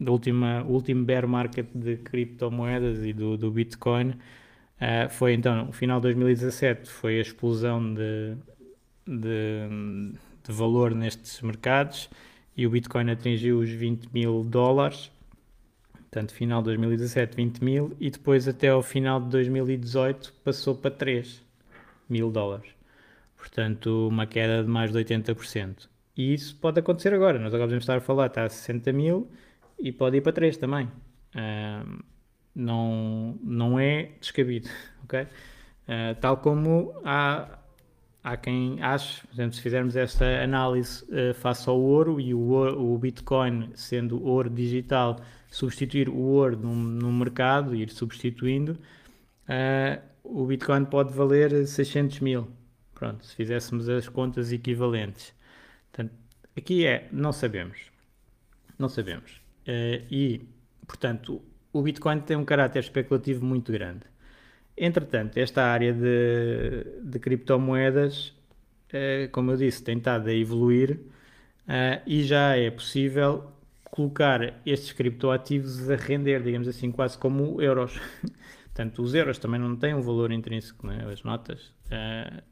[0.00, 5.72] da última, último bear market de criptomoedas e do, do Bitcoin uh, foi então, no
[5.72, 8.34] final de 2017, foi a explosão de,
[9.06, 9.68] de,
[10.42, 12.08] de, valor nestes mercados
[12.56, 15.12] e o Bitcoin atingiu os 20 mil dólares,
[15.92, 20.90] portanto, final de 2017, 20 mil, e depois até ao final de 2018 passou para
[20.90, 21.42] 3
[22.08, 22.70] mil dólares.
[23.36, 25.88] Portanto, uma queda de mais de 80%.
[26.16, 27.38] E isso pode acontecer agora.
[27.38, 29.30] Nós agora podemos estar a falar, está a 60 mil,
[29.80, 30.86] e pode ir para 3 também.
[31.34, 32.02] Uh,
[32.54, 34.68] não, não é descabido,
[35.04, 35.22] ok?
[35.22, 37.58] Uh, tal como há,
[38.22, 42.40] há quem ache, por exemplo, se fizermos esta análise uh, face ao ouro e o,
[42.40, 48.78] ouro, o Bitcoin sendo ouro digital, substituir o ouro no, no mercado, ir substituindo,
[49.48, 52.48] uh, o Bitcoin pode valer 600 mil.
[52.94, 55.32] Pronto, se fizéssemos as contas equivalentes.
[55.90, 56.14] Portanto,
[56.56, 57.90] aqui é, não sabemos.
[58.78, 59.39] Não sabemos.
[60.10, 60.40] E,
[60.86, 61.40] portanto,
[61.72, 64.02] o Bitcoin tem um caráter especulativo muito grande.
[64.76, 68.34] Entretanto, esta área de, de criptomoedas,
[69.32, 70.98] como eu disse, tem estado a evoluir
[72.06, 73.52] e já é possível
[73.90, 78.00] colocar estes criptoativos a render, digamos assim, quase como euros.
[78.64, 81.04] Portanto, os euros também não têm um valor intrínseco, né?
[81.12, 82.42] as notas uh,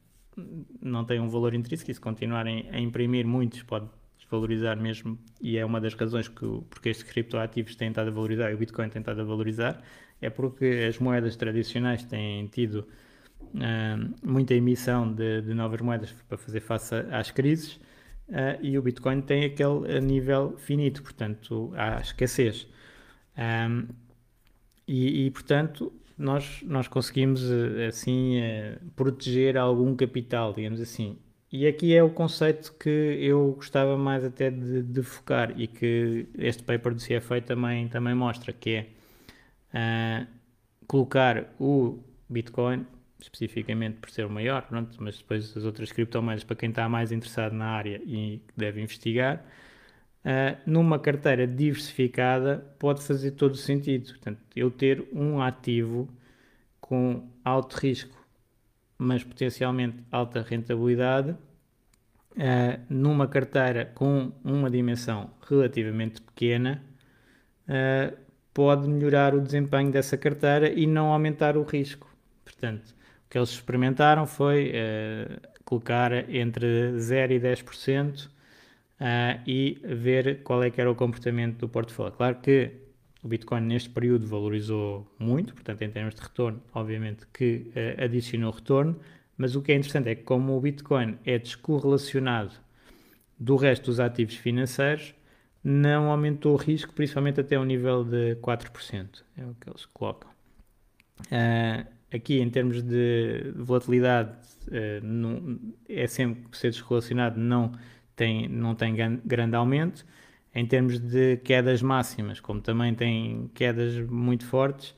[0.81, 3.87] não têm um valor intrínseco e se continuarem a imprimir muitos pode
[4.29, 8.51] desvalorizar mesmo e é uma das razões que, porque estes criptoativos têm estado a valorizar
[8.51, 9.81] e o Bitcoin tem estado a valorizar,
[10.21, 12.87] é porque as moedas tradicionais têm tido
[13.41, 17.75] uh, muita emissão de, de, novas moedas para fazer face às crises
[18.29, 22.67] uh, e o Bitcoin tem aquele nível finito, portanto há escassez.
[23.37, 23.87] Um,
[24.87, 31.15] e, e, portanto, nós, nós conseguimos eh, assim eh, proteger algum capital, digamos assim.
[31.51, 36.27] E aqui é o conceito que eu gostava mais até de, de focar e que
[36.37, 38.87] este paper do CFA também, também mostra, que
[39.73, 40.27] é uh,
[40.85, 41.97] colocar o
[42.29, 42.85] Bitcoin,
[43.19, 47.11] especificamente por ser o maior, pronto, mas depois as outras criptomoedas para quem está mais
[47.11, 49.43] interessado na área e deve investigar,
[50.23, 54.09] uh, numa carteira diversificada pode fazer todo o sentido.
[54.09, 56.07] Portanto, eu ter um ativo
[56.79, 58.18] com alto risco,
[58.99, 66.83] mas potencialmente alta rentabilidade, uh, numa carteira com uma dimensão relativamente pequena,
[67.67, 68.15] uh,
[68.53, 72.07] pode melhorar o desempenho dessa carteira e não aumentar o risco.
[72.43, 72.89] Portanto,
[73.25, 74.73] o que eles experimentaram foi
[75.63, 81.69] colocar entre 0 e 10% uh, e ver qual é que era o comportamento do
[81.69, 82.11] portfólio.
[82.13, 82.71] Claro que
[83.23, 88.51] o Bitcoin neste período valorizou muito, portanto, em termos de retorno, obviamente que uh, adicionou
[88.51, 88.99] retorno,
[89.37, 92.51] mas o que é interessante é que, como o Bitcoin é descorrelacionado
[93.39, 95.13] do resto dos ativos financeiros,
[95.63, 99.23] não aumentou o risco, principalmente até um nível de 4%.
[99.37, 100.29] É o que eles colocam.
[101.25, 104.31] Uh, aqui, em termos de volatilidade,
[104.67, 107.71] uh, não, é sempre ser descorrelacionado, não
[108.15, 110.05] tem, não tem grande aumento.
[110.53, 114.91] Em termos de quedas máximas, como também tem quedas muito fortes,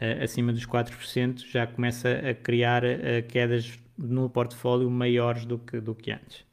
[0.00, 5.80] uh, acima dos 4%, já começa a criar uh, quedas no portfólio maiores do que,
[5.80, 6.44] do que antes.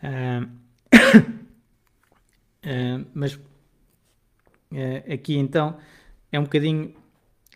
[3.14, 3.38] Mas
[5.12, 5.78] aqui então
[6.30, 6.94] é um bocadinho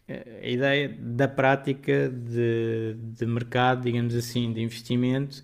[0.08, 5.42] a ideia da prática de, de mercado, digamos assim, de investimento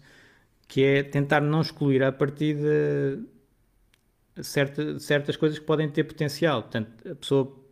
[0.72, 3.18] que é tentar não excluir a partir de
[4.40, 6.62] certa, certas coisas que podem ter potencial.
[6.62, 7.62] Portanto, a pessoa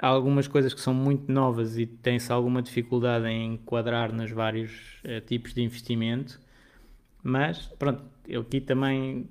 [0.00, 5.00] há algumas coisas que são muito novas e tem-se alguma dificuldade em enquadrar nos vários
[5.04, 6.40] uh, tipos de investimento,
[7.22, 9.28] mas pronto, eu aqui também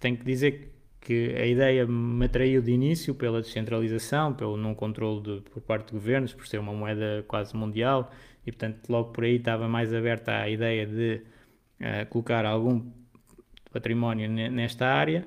[0.00, 0.70] tenho que dizer
[1.00, 5.88] que a ideia me atraiu de início pela descentralização, pelo não controle de, por parte
[5.88, 8.10] de governos, por ser uma moeda quase mundial
[8.46, 11.20] e portanto logo por aí estava mais aberta à ideia de
[11.80, 12.90] uh, colocar algum
[13.70, 15.26] património nesta área,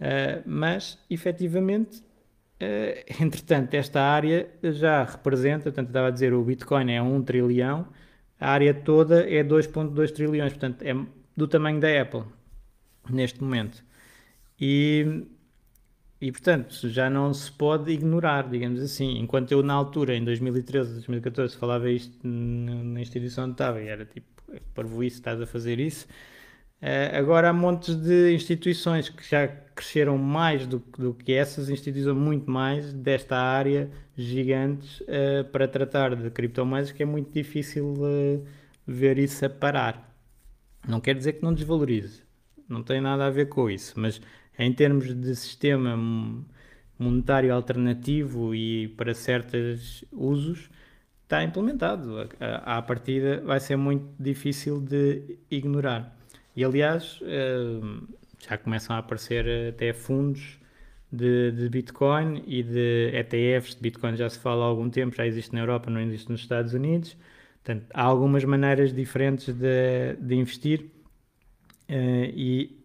[0.00, 6.92] uh, mas efetivamente, uh, entretanto, esta área já representa, portanto, estava a dizer, o Bitcoin
[6.92, 7.88] é 1 trilhão,
[8.40, 10.94] a área toda é 2,2 trilhões, portanto, é
[11.36, 12.24] do tamanho da Apple
[13.10, 13.82] neste momento.
[14.60, 15.24] E,
[16.20, 19.18] e portanto, já não se pode ignorar, digamos assim.
[19.18, 24.04] Enquanto eu, na altura, em 2013, 2014, falava isto na instituição onde estava e era
[24.04, 24.26] tipo
[24.74, 26.06] parvoíce estás a fazer isso.
[26.80, 32.16] Uh, agora há montes de instituições que já cresceram mais do, do que essas, instituições
[32.16, 38.46] muito mais desta área, gigantes, uh, para tratar de criptomoedas, que é muito difícil uh,
[38.86, 40.08] ver isso a parar.
[40.86, 42.22] Não quer dizer que não desvalorize,
[42.68, 44.20] não tem nada a ver com isso, mas
[44.58, 45.96] em termos de sistema
[46.98, 50.68] monetário alternativo e para certos usos,
[51.22, 52.28] está implementado.
[52.40, 56.17] À partida vai ser muito difícil de ignorar.
[56.58, 57.80] E aliás, eh,
[58.40, 60.58] já começam a aparecer até fundos
[61.10, 65.24] de, de, Bitcoin e de ETFs de Bitcoin já se fala há algum tempo, já
[65.24, 67.16] existe na Europa, não existe nos Estados Unidos.
[67.62, 70.80] Portanto, há algumas maneiras diferentes de, de investir
[71.88, 72.84] uh, e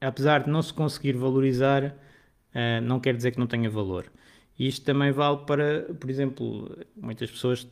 [0.00, 4.10] apesar de não se conseguir valorizar, uh, não quer dizer que não tenha valor.
[4.58, 7.68] Isto também vale para, por exemplo, muitas pessoas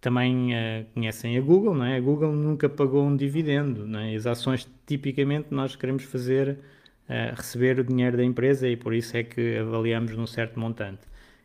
[0.00, 1.96] também uh, conhecem a Google, não é?
[1.96, 4.14] A Google nunca pagou um dividendo, não é?
[4.14, 6.58] As ações, tipicamente, nós queremos fazer,
[7.08, 11.02] uh, receber o dinheiro da empresa e por isso é que avaliamos num certo montante.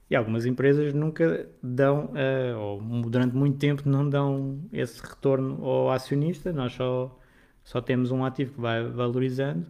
[0.09, 5.91] E algumas empresas nunca dão, uh, ou durante muito tempo, não dão esse retorno ao
[5.91, 7.19] acionista, nós só,
[7.63, 9.65] só temos um ativo que vai valorizando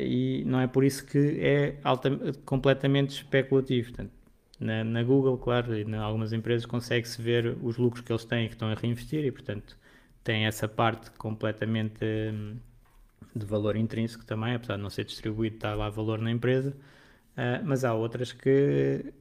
[0.00, 2.10] e não é por isso que é alta,
[2.46, 3.88] completamente especulativo.
[3.88, 4.10] Portanto,
[4.60, 8.46] na, na, Google, claro, e em algumas empresas consegue-se ver os lucros que eles têm
[8.46, 9.76] que estão a reinvestir e, portanto,
[10.22, 12.56] tem essa parte completamente hum,
[13.34, 17.64] de valor intrínseco também, apesar de não ser distribuído, está lá valor na empresa, uh,
[17.64, 19.12] mas há outras que,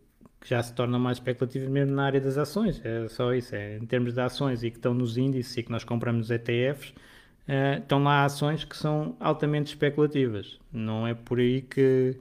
[0.42, 3.78] que, já se tornam mais especulativas mesmo na área das ações, é só isso, é,
[3.78, 7.80] em termos de ações e que estão nos índices e que nós compramos ETFs, uh,
[7.80, 12.18] estão lá ações que são altamente especulativas, não é por aí que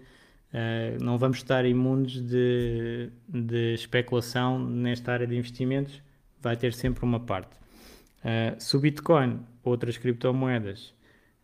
[0.52, 6.02] uh, não vamos estar imunes de, de especulação nesta área de investimentos,
[6.40, 7.56] vai ter sempre uma parte.
[8.20, 10.94] Uh, se o Bitcoin, outras criptomoedas,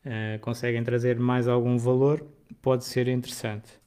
[0.04, 2.26] uh, conseguem trazer mais algum valor,
[2.62, 3.82] pode ser interessante.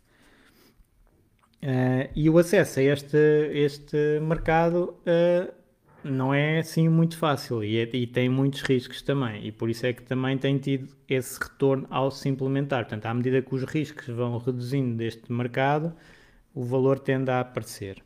[2.16, 3.18] E o acesso a este,
[3.52, 4.96] este mercado
[6.10, 9.86] não é assim muito fácil e, é, e, tem muitos riscos também, e por isso
[9.86, 12.86] é que também tem tido esse retorno ao se implementar.
[12.86, 15.94] Portanto, à medida que os riscos vão reduzindo deste mercado,
[16.54, 18.04] o valor tende a aparecer.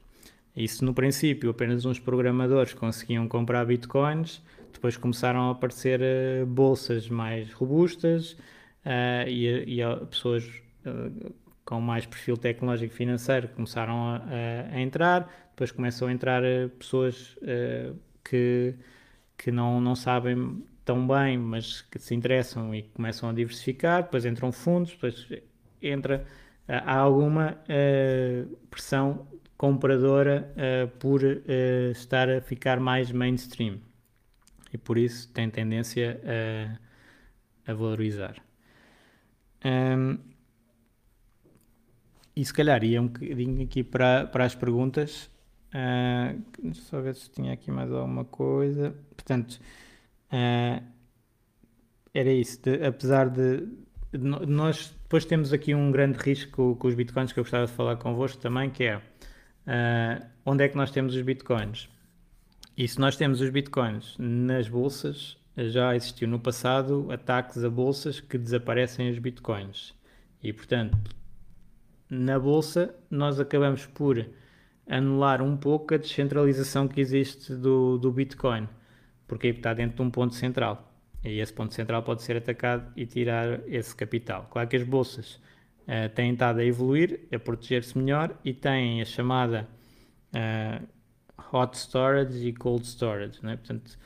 [0.55, 4.41] Isso no princípio apenas uns programadores conseguiam comprar bitcoins,
[4.73, 8.31] depois começaram a aparecer uh, bolsas mais robustas
[8.85, 10.43] uh, e, e pessoas
[10.85, 11.33] uh,
[11.65, 16.41] com mais perfil tecnológico financeiro começaram a, a, a entrar, depois começam a entrar
[16.77, 17.37] pessoas
[18.23, 18.75] que,
[19.37, 24.25] que não, não sabem tão bem, mas que se interessam e começam a diversificar, depois
[24.25, 25.27] entram fundos, depois
[25.81, 26.25] entra
[26.67, 27.57] há alguma
[28.69, 30.51] pressão compradora
[30.99, 31.21] por
[31.91, 33.79] estar a ficar mais mainstream.
[34.73, 36.19] E por isso tem tendência
[37.67, 38.35] a, a valorizar.
[39.63, 40.17] Um,
[42.35, 45.29] e se calhar ia um bocadinho aqui para, para as perguntas.
[45.73, 48.95] Uh, só ver se tinha aqui mais alguma coisa.
[49.15, 49.59] Portanto,
[50.31, 50.83] uh,
[52.13, 52.61] era isso.
[52.61, 53.67] De, apesar de,
[54.11, 57.65] de, nós depois temos aqui um grande risco com, com, os bitcoins que eu gostava
[57.65, 61.89] de falar convosco também, que é uh, onde é que nós temos os bitcoins?
[62.77, 68.19] E se nós temos os bitcoins nas bolsas, já existiu no passado ataques a bolsas
[68.19, 69.93] que desaparecem os bitcoins.
[70.41, 71.11] E portanto,
[72.11, 74.27] na bolsa, nós acabamos por
[74.85, 78.67] anular um pouco a descentralização que existe do, do Bitcoin,
[79.25, 80.93] porque está dentro de um ponto central.
[81.23, 84.45] E esse ponto central pode ser atacado e tirar esse capital.
[84.51, 85.35] Claro que as bolsas
[85.87, 89.69] uh, têm estado a evoluir, a proteger-se melhor e têm a chamada
[90.33, 90.85] uh,
[91.55, 93.39] hot storage e cold storage.
[93.41, 93.55] Né?
[93.55, 93.97] Portanto,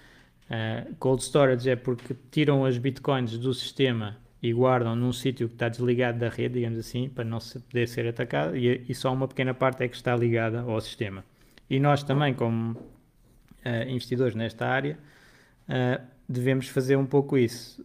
[0.51, 5.55] uh, cold storage é porque tiram as bitcoins do sistema e guardam num sítio que
[5.55, 9.11] está desligado da rede, digamos assim, para não se poder ser atacado, e, e, só
[9.11, 11.25] uma pequena parte é que está ligada ao sistema.
[11.67, 14.99] E nós também, como uh, investidores nesta área,
[15.67, 17.83] uh, devemos fazer um pouco isso.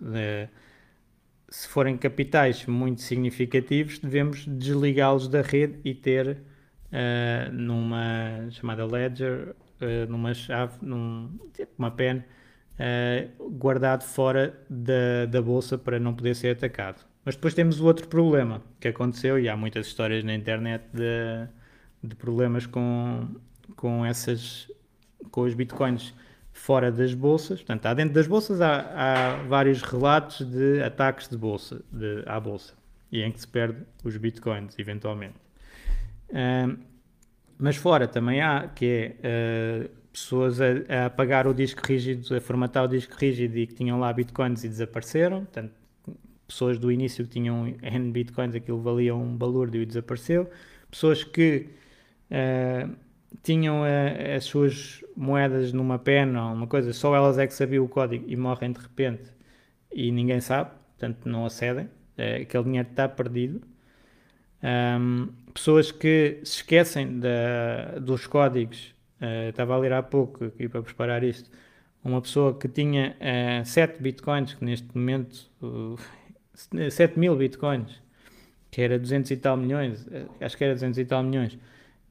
[1.49, 6.29] se forem capitais muito significativos, devemos desligá-los da rede e ter
[6.93, 12.23] uh, numa chamada ledger, uh, numa chave, num, tipo pen,
[12.81, 17.05] uh, guardado fora da, da bolsa para não poder ser atacado.
[17.25, 21.47] Mas depois temos o outro problema que aconteceu, e há muitas histórias na internet de,
[22.03, 23.29] de problemas com,
[23.77, 24.71] com essas
[25.31, 26.15] com os bitcoins
[26.53, 27.63] fora das bolsas.
[27.63, 32.75] Portanto, dentro das bolsas há, há vários relatos de ataques de bolsa, de, à bolsa
[33.13, 35.35] e em que se perde os bitcoins eventualmente
[37.61, 42.41] mas fora também há, que é uh, pessoas a, a, apagar o disco rígido, a
[42.41, 45.45] formatar o disco rígido e que tinham lá bitcoins e desapareceram.
[45.45, 45.73] Portanto,
[46.47, 50.51] pessoas do início que tinham N bitcoins, aquilo valia um balúrdio e desapareceu.
[50.91, 51.69] Pessoas que
[52.31, 52.97] uh,
[53.43, 57.85] tinham uh, as suas moedas numa pena ou uma coisa, só elas é que sabiam
[57.85, 59.31] o código e morrem de repente
[59.93, 61.85] e ninguém sabe, portanto não acedem.
[62.19, 63.63] Uh, aquele dinheiro está perdido.
[64.63, 70.69] Um, pessoas que se esquecem da, dos códigos, uh, estava a ler há pouco aqui
[70.69, 71.51] para preparar isto,
[72.03, 75.99] uma pessoa que tinha uh, 7 bitcoins, que neste momento, uh,
[76.91, 78.03] 7 mil bitcoins,
[78.71, 80.07] que era 200 e tal milhões,
[80.41, 81.59] acho que era 200 e tal milhões,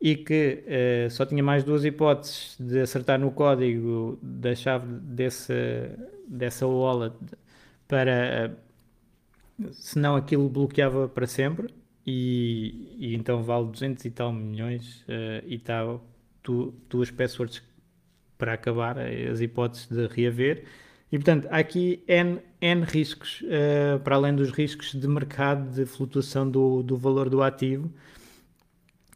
[0.02, 5.54] e que uh, só tinha mais duas hipóteses de acertar no código da chave desse,
[6.28, 7.16] dessa wallet
[7.88, 8.56] para.
[8.56, 8.70] Uh,
[9.74, 11.68] senão aquilo bloqueava para sempre
[12.06, 15.84] e, e, então vale 200 e tal milhões uh, e está
[16.50, 17.62] tu, duas passwords
[18.38, 20.64] para acabar as hipóteses de reaver.
[21.12, 25.86] E portanto, há aqui N, N riscos, uh, para além dos riscos de mercado, de
[25.86, 27.88] flutuação do, do valor do ativo,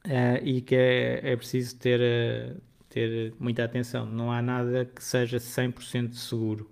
[0.05, 4.05] uh, e que é, é preciso ter, uh, ter muita atenção.
[4.05, 6.69] Não há nada que seja 100% seguro.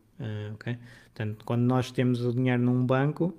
[0.53, 0.77] ok?
[1.05, 3.35] Portanto, quando nós temos o dinheiro num banco,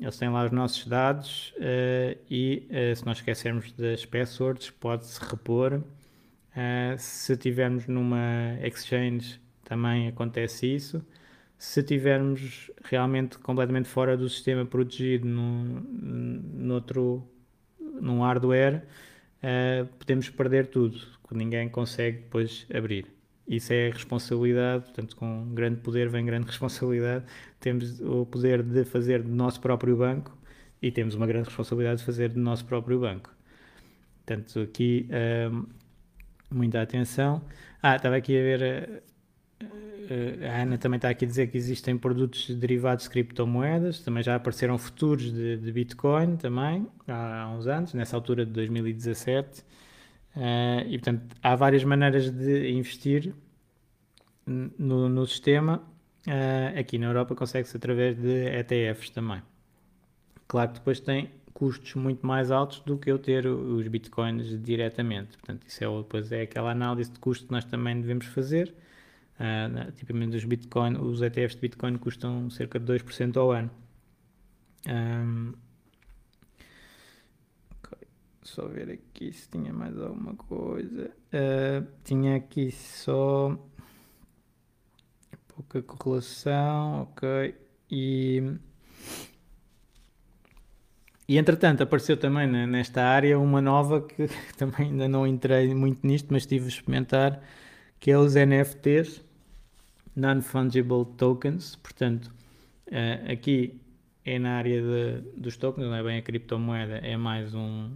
[0.00, 5.20] eles têm lá os nossos dados uh, e uh, se nós esquecermos das passwords pode-se
[5.20, 5.74] repor.
[5.74, 11.04] Uh, se tivermos numa exchange também acontece isso.
[11.58, 15.80] Se tivermos realmente completamente fora do sistema protegido num,
[18.20, 18.82] hardware,
[19.98, 21.00] podemos perder tudo,
[21.30, 23.13] ninguém consegue depois abrir
[23.46, 27.24] isso é responsabilidade, portanto, com grande poder vem grande responsabilidade.
[27.60, 30.36] Temos o poder de fazer do nosso próprio banco
[30.80, 33.30] e temos uma grande responsabilidade de fazer do nosso próprio banco.
[34.24, 35.08] Portanto, aqui
[35.50, 35.66] hum,
[36.50, 37.42] muita atenção.
[37.82, 39.02] Ah, estava aqui a ver.
[39.62, 44.22] Uh, a Ana também está aqui a dizer que existem produtos derivados de criptomoedas, também
[44.22, 49.64] já apareceram futuros de, de Bitcoin também, há uns anos, nessa altura de 2017.
[50.36, 53.34] Uh, e portanto há várias maneiras de investir
[54.46, 55.82] no, no sistema.
[56.26, 59.42] Uh, aqui na Europa consegue-se através de ETFs também.
[60.48, 65.36] Claro que depois tem custos muito mais altos do que eu ter os bitcoins diretamente.
[65.38, 68.74] Portanto, isso é, depois é aquela análise de custo que nós também devemos fazer.
[69.38, 73.70] Uh, tipicamente os, bitcoin, os ETFs de Bitcoin custam cerca de 2% ao ano.
[74.88, 75.52] Um,
[78.48, 81.10] só ver aqui se tinha mais alguma coisa.
[81.32, 83.58] Uh, tinha aqui só
[85.48, 87.54] pouca correlação, ok.
[87.90, 88.42] E,
[91.28, 96.28] e entretanto apareceu também nesta área uma nova que também ainda não entrei muito nisto,
[96.30, 97.42] mas estive a experimentar,
[97.98, 99.22] que é os NFTs,
[100.14, 101.76] Non-Fungible Tokens.
[101.76, 102.32] Portanto,
[102.88, 103.80] uh, aqui
[104.24, 107.92] é na área de, dos tokens, não é bem a criptomoeda, é mais um,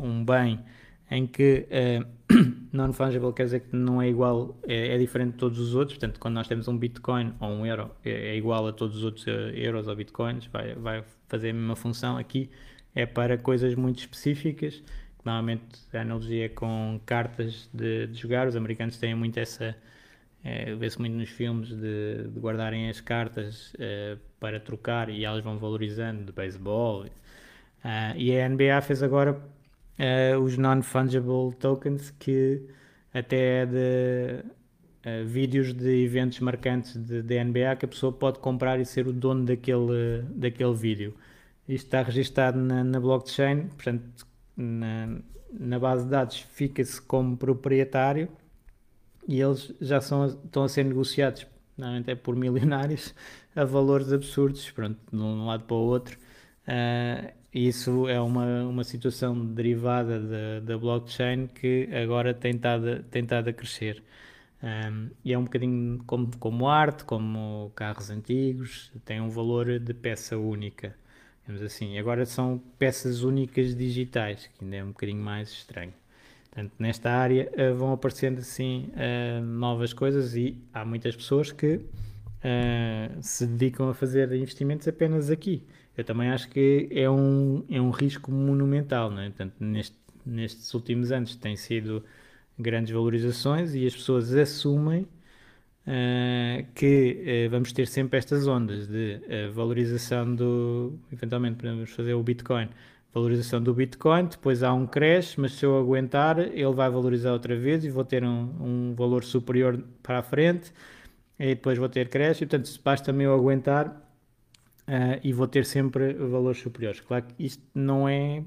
[0.00, 0.60] um bem
[1.12, 2.06] em que uh,
[2.72, 6.18] non-fungible quer dizer que não é igual, é, é, diferente de todos os outros, portanto,
[6.18, 9.26] quando nós temos um Bitcoin ou um euro, é, é igual a todos os outros
[9.26, 12.16] uh, euros ou Bitcoins, vai, vai fazer a mesma função.
[12.16, 12.50] Aqui
[12.94, 14.82] é para coisas muito específicas,
[15.22, 19.76] normalmente a analogia é com cartas de, de jogar, os americanos têm muito essa,
[20.42, 23.74] é, vê-se muito nos filmes de, de, guardarem as cartas
[24.40, 27.04] para trocar e elas vão valorizando de beisebol.
[27.84, 29.40] Uh, e a NBA fez agora
[29.98, 32.62] uh, os non-fungible tokens, que
[33.12, 34.44] até é de
[35.06, 39.06] uh, vídeos de eventos marcantes de, de, NBA que a pessoa pode comprar e ser
[39.06, 41.14] o dono daquele, daquele vídeo.
[41.68, 44.26] Isto está registado na, na blockchain, portanto,
[44.56, 45.18] na,
[45.52, 48.28] na base de dados fica-se como proprietário
[49.28, 53.14] e eles já são, estão a ser negociados, normalmente é por milionários,
[53.54, 56.18] a valores absurdos, pronto, de um lado para o outro.
[56.66, 63.48] Uh, isso é uma, uma situação derivada da, blockchain que agora tem estado, tem estado
[63.48, 64.02] a crescer.
[64.62, 69.92] Um, e é um bocadinho como, como arte, como carros antigos, tem um valor de
[69.92, 70.96] peça única.
[71.42, 71.98] Digamos assim.
[71.98, 75.92] Agora são peças únicas digitais, que ainda é um bocadinho mais estranho.
[76.44, 81.76] Portanto, nesta área uh, vão aparecendo assim uh, novas coisas e há muitas pessoas que
[81.76, 81.82] uh,
[83.20, 87.90] se dedicam a fazer investimentos apenas aqui eu também acho que é um, é um
[87.90, 89.26] risco monumental, não é?
[89.28, 92.04] Portanto, neste, nestes últimos anos tem sido
[92.58, 95.06] grandes valorizações e as pessoas assumem
[95.86, 100.98] uh, que uh, vamos ter sempre estas ondas de uh, valorização do.
[101.12, 102.68] Eventualmente podemos fazer o Bitcoin.
[103.14, 107.54] Valorização do Bitcoin, depois há um crash, mas se eu aguentar, ele vai valorizar outra
[107.54, 110.72] vez e vou ter um, um valor superior para a frente,
[111.38, 114.11] e depois vou ter crash, e portanto, basta-me eu aguentar,
[114.88, 117.00] uh, e vou ter sempre valores superiores.
[117.00, 118.44] Claro que isto não é.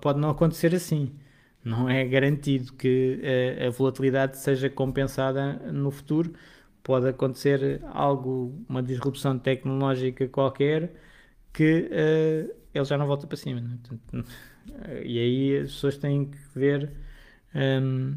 [0.00, 1.12] pode não acontecer assim.
[1.64, 3.20] Não é garantido que
[3.62, 6.32] uh, a volatilidade seja compensada no futuro.
[6.82, 10.92] Pode acontecer algo, uma disrupção tecnológica qualquer,
[11.52, 13.60] que uh, ele já não volta para cima.
[13.60, 13.78] Né?
[13.82, 14.30] Portanto,
[15.04, 16.92] e aí as pessoas têm que ver
[17.54, 18.16] um,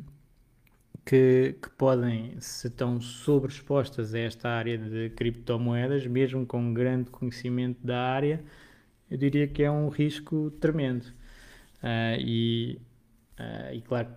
[1.05, 7.85] que, que, podem, se estão sobreexpostas a esta área de criptomoedas, mesmo com grande conhecimento
[7.85, 8.43] da área,
[9.09, 11.05] eu diria que é um risco tremendo.
[11.83, 12.79] Uh, e,
[13.39, 14.07] uh, e claro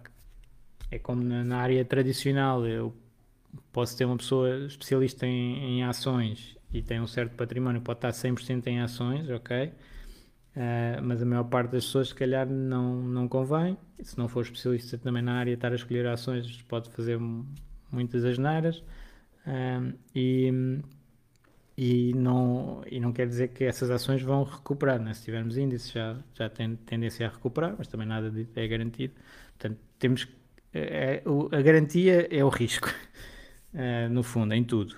[0.91, 2.95] é como na, na, área tradicional, eu
[3.72, 8.11] posso ter uma pessoa especialista em, em ações e tem um certo património, pode estar
[8.11, 9.72] 100% em ações, ok?
[10.57, 13.76] Uh, mas a maior parte das pessoas, se calhar, não, não convém.
[14.02, 17.18] Se não for especialista também na área, estar a escolher ações pode fazer
[17.90, 18.78] muitas asneiras.
[19.46, 20.80] Uh, e,
[21.76, 25.00] e, não, e não quer dizer que essas ações vão recuperar.
[25.00, 25.12] Né?
[25.12, 29.14] Se tivermos índices, já, já tem tendência a recuperar, mas também nada é garantido.
[29.59, 30.28] Portanto, temos
[30.72, 32.88] é, a garantia é o risco,
[33.74, 34.96] uh, no fundo, em tudo.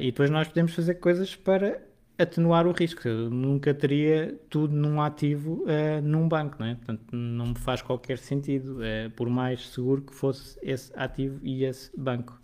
[0.00, 1.87] e depois nós podemos fazer coisas para
[2.18, 3.06] atenuar o risco.
[3.06, 6.74] Eu nunca teria tudo num ativo uh, num banco, não é?
[6.74, 11.64] Portanto, não me faz qualquer sentido, uh, por mais seguro que fosse esse ativo e
[11.64, 12.40] esse banco.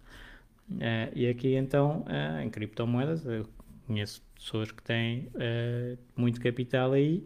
[0.71, 2.05] Uh, e aqui então,
[2.43, 3.47] em criptomoedas, eu
[3.87, 5.29] conheço pessoas que têm
[6.17, 7.25] muito capital aí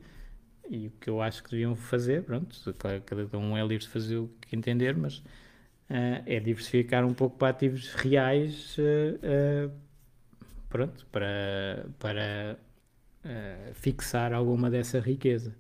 [0.69, 2.57] e o que eu acho que deviam fazer, pronto,
[3.07, 5.23] cada um é livre de fazer o que entender, mas
[6.27, 8.77] é diversificar um pouco para ativos reais
[10.69, 12.59] pronto, para, para
[13.25, 15.55] uh, fixar alguma dessa riqueza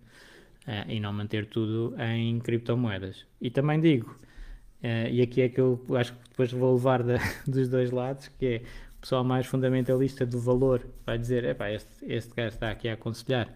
[0.66, 3.26] uh, e não manter tudo em criptomoedas.
[3.40, 4.10] E também digo,
[4.82, 8.28] uh, e aqui é que eu acho que depois vou levar da, dos dois lados,
[8.28, 8.56] que é
[8.98, 12.94] o pessoal mais fundamentalista do valor vai dizer, epá, este, este gajo está aqui a
[12.94, 13.48] aconselhar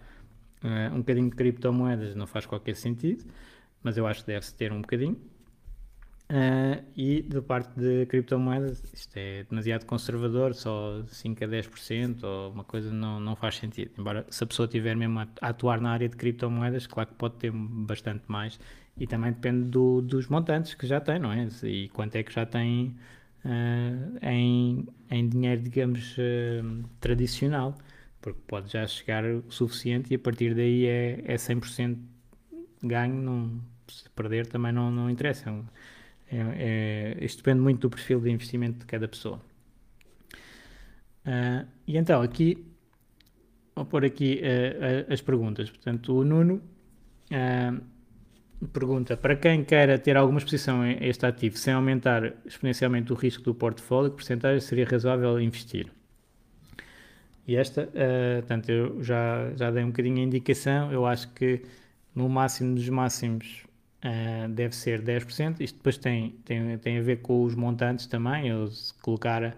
[0.92, 3.24] um bocadinho de criptomoedas, não faz qualquer sentido,
[3.82, 5.20] mas eu acho que deve-se ter um bocadinho.
[6.32, 12.52] Uh, e da parte de criptomoedas, isto é demasiado conservador, só 5 a 10% ou
[12.52, 13.90] uma coisa não, não faz sentido.
[13.98, 17.34] Embora se a pessoa estiver mesmo a, atuar na área de criptomoedas, claro que pode
[17.34, 18.58] ter bastante mais
[18.96, 21.46] e também depende do, dos montantes que já tem, não é?
[21.64, 22.96] E quanto é que já tem
[23.44, 27.76] uh, em, em dinheiro, digamos, uh, tradicional,
[28.22, 31.98] porque pode já chegar o suficiente e a partir daí é, é 100%
[32.82, 35.52] ganho, não, se perder também não, não interessa.
[36.32, 39.38] É é, isto depende muito do perfil de investimento de cada pessoa.
[41.26, 42.64] Uh, e então, aqui,
[43.76, 45.70] vou pôr aqui uh, as perguntas.
[45.70, 46.62] Portanto, o Nuno
[47.30, 53.14] uh, pergunta: para quem queira ter alguma exposição a este ativo sem aumentar exponencialmente o
[53.14, 55.92] risco do portfólio, que porcentagem seria razoável investir?
[57.46, 57.88] E esta,
[58.38, 60.92] portanto, eu já, já dei um bocadinho a indicação.
[60.92, 61.62] Eu acho que
[62.14, 63.66] no máximo dos máximos
[64.04, 65.60] uh, deve ser 10%.
[65.60, 68.48] Isto depois tem, tem, tem a ver com os montantes também.
[68.48, 69.56] Eu, se colocar,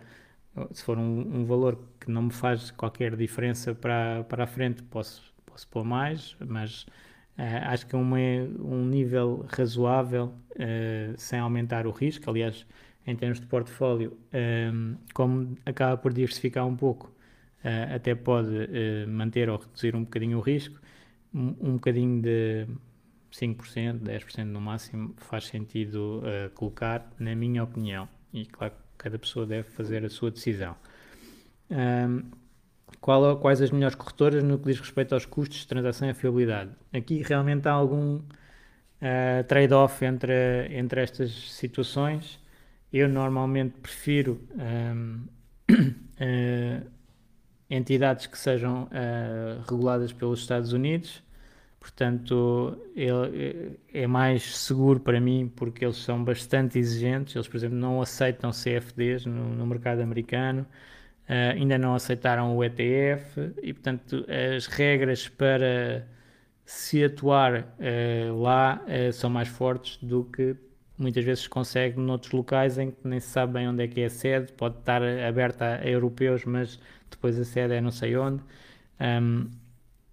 [0.72, 4.82] se for um, um valor que não me faz qualquer diferença para, para a frente,
[4.82, 6.82] posso, posso pôr mais, mas
[7.38, 12.28] uh, acho que é uma, um nível razoável, uh, sem aumentar o risco.
[12.30, 12.66] Aliás,
[13.06, 14.16] em termos de portfólio,
[14.72, 17.12] um, como acaba por diversificar um pouco,
[17.94, 18.50] até pode
[19.08, 20.78] manter ou reduzir um bocadinho o risco,
[21.34, 22.66] um, um bocadinho de
[23.40, 28.08] 5%, 10% no máximo faz sentido uh, colocar, na minha opinião.
[28.32, 30.76] E claro cada pessoa deve fazer a sua decisão.
[31.70, 32.22] Um,
[33.00, 36.70] qual, quais as melhores corretoras no que diz respeito aos custos de transação e fiabilidade?
[36.92, 42.38] Aqui realmente há algum uh, trade-off entre, entre estas situações.
[42.92, 45.26] Eu normalmente prefiro um,
[45.70, 46.82] uh, eh,
[47.68, 48.88] entidades que sejam
[49.68, 51.22] reguladas pelos Estados Unidos
[51.84, 57.36] Portanto, ele é mais seguro para mim porque eles são bastante exigentes.
[57.36, 60.62] Eles, por exemplo, não aceitam CFDs no, no mercado americano,
[61.28, 64.24] uh, ainda não aceitaram o ETF e, portanto,
[64.56, 66.08] as regras para
[66.64, 70.56] se atuar uh, lá uh, são mais fortes do que
[70.96, 74.00] muitas vezes se consegue noutros locais em que nem se sabe bem onde é que
[74.00, 74.52] é a sede.
[74.54, 76.80] Pode estar aberta a europeus, mas
[77.10, 78.42] depois a sede é não sei onde.
[78.98, 79.50] Um,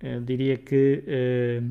[0.01, 1.61] eu diria que, eh,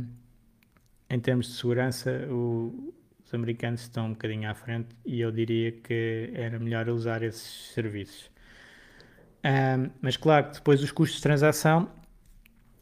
[1.09, 5.73] em termos de segurança, o, os americanos estão um bocadinho à frente e eu diria
[5.73, 8.31] que era melhor usar esses serviços.
[10.03, 11.91] Mas claro depois os custos de transação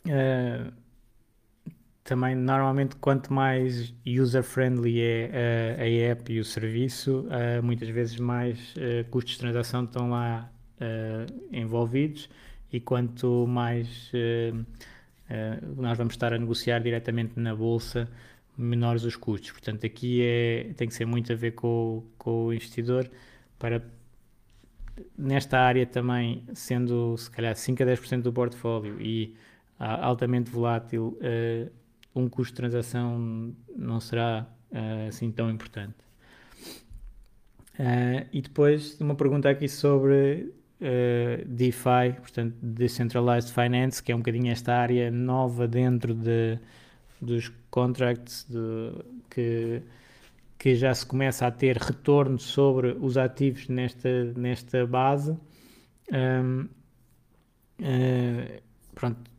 [0.07, 0.72] uh,
[2.03, 8.16] também normalmente quanto mais user-friendly é uh, a app e o serviço, uh, muitas vezes
[8.18, 8.74] mais
[9.11, 10.51] custos de transação estão lá
[11.51, 12.30] envolvidos
[12.72, 14.12] e quanto mais
[15.76, 18.09] nós vamos estar a negociar diretamente na bolsa
[18.59, 19.53] menores os custos.
[19.53, 23.09] Portanto, aqui é, tem que ser muito a ver com, com o investidor
[23.59, 23.83] para
[25.16, 29.37] nesta área também, sendo se calhar 5 a 10% do portfólio e
[29.79, 31.70] uh, altamente volátil, uh,
[32.14, 35.95] um custo de transação não será uh, assim tão importante.
[38.33, 44.51] e depois uma pergunta aqui sobre uh, DeFi, portanto Decentralized Finance, que é um bocadinho
[44.51, 46.59] esta área nova dentro de,
[47.20, 48.93] dos contracts de,
[49.31, 49.83] que,
[50.59, 55.37] que já se começa a ter retorno sobre os ativos nesta, nesta base.
[56.11, 56.68] Um, uh,
[57.81, 58.62] eh,
[58.95, 59.31] pronto,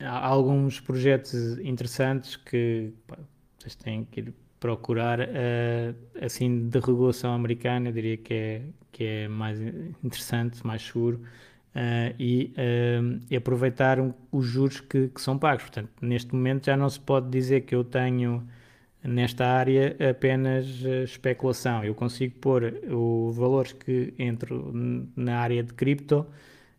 [0.00, 3.18] há alguns projetos interessantes que pá,
[3.58, 9.04] vocês têm que ir procurar uh, assim de regulação americana, eu diria que é, que
[9.04, 9.60] é mais
[10.02, 11.20] interessante, mais seguro
[11.74, 15.64] uh, e, uh, e, aproveitar um, os juros que, que, são pagos.
[15.64, 18.46] Portanto, neste momento já não se pode dizer que eu tenho
[19.02, 20.66] nesta área apenas
[21.04, 21.84] especulação.
[21.84, 24.72] Eu consigo pôr os valores que entro
[25.16, 26.26] na área de cripto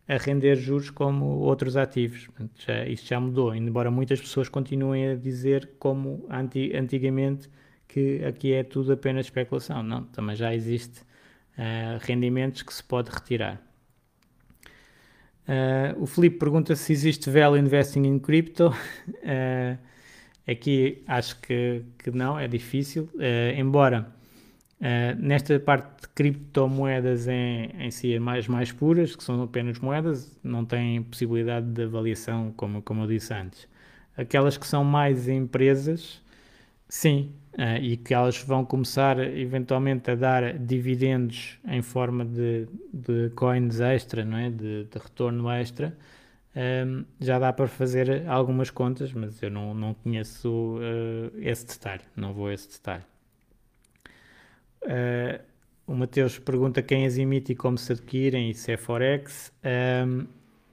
[0.06, 2.26] a render juros como outros ativos.
[2.26, 7.48] Portanto, já, isto já mudou, embora muitas pessoas continuem a dizer, como antigamente,
[7.92, 9.82] que aqui é tudo apenas especulação.
[9.82, 13.60] Não, também já existe uh, rendimentos que se pode retirar.
[15.48, 18.68] Uh, o Felipe pergunta se existe value investing in crypto.
[19.08, 19.78] Uh,
[20.50, 23.08] aqui acho que, que não, é difícil.
[23.56, 24.12] Embora
[25.18, 30.64] nesta parte de criptomoedas em, em si mais, mais puras, que são apenas moedas, não
[30.64, 33.68] têm possibilidade de avaliação, como, como eu disse antes.
[34.16, 36.20] Aquelas que são mais empresas,
[36.88, 43.30] sim, Uh, e que elas vão começar eventualmente a dar dividendos em forma de, de
[43.30, 44.48] coins extra, não é?
[44.48, 45.92] de, de retorno extra,
[46.54, 52.02] um, já dá para fazer algumas contas, mas eu não, não conheço uh, esse detalhe,
[52.16, 53.04] não vou a esse detalhe.
[54.82, 55.40] Uh,
[55.86, 59.52] o Mateus pergunta quem as emite e como se adquirem e se é Forex.
[59.64, 60.26] Um,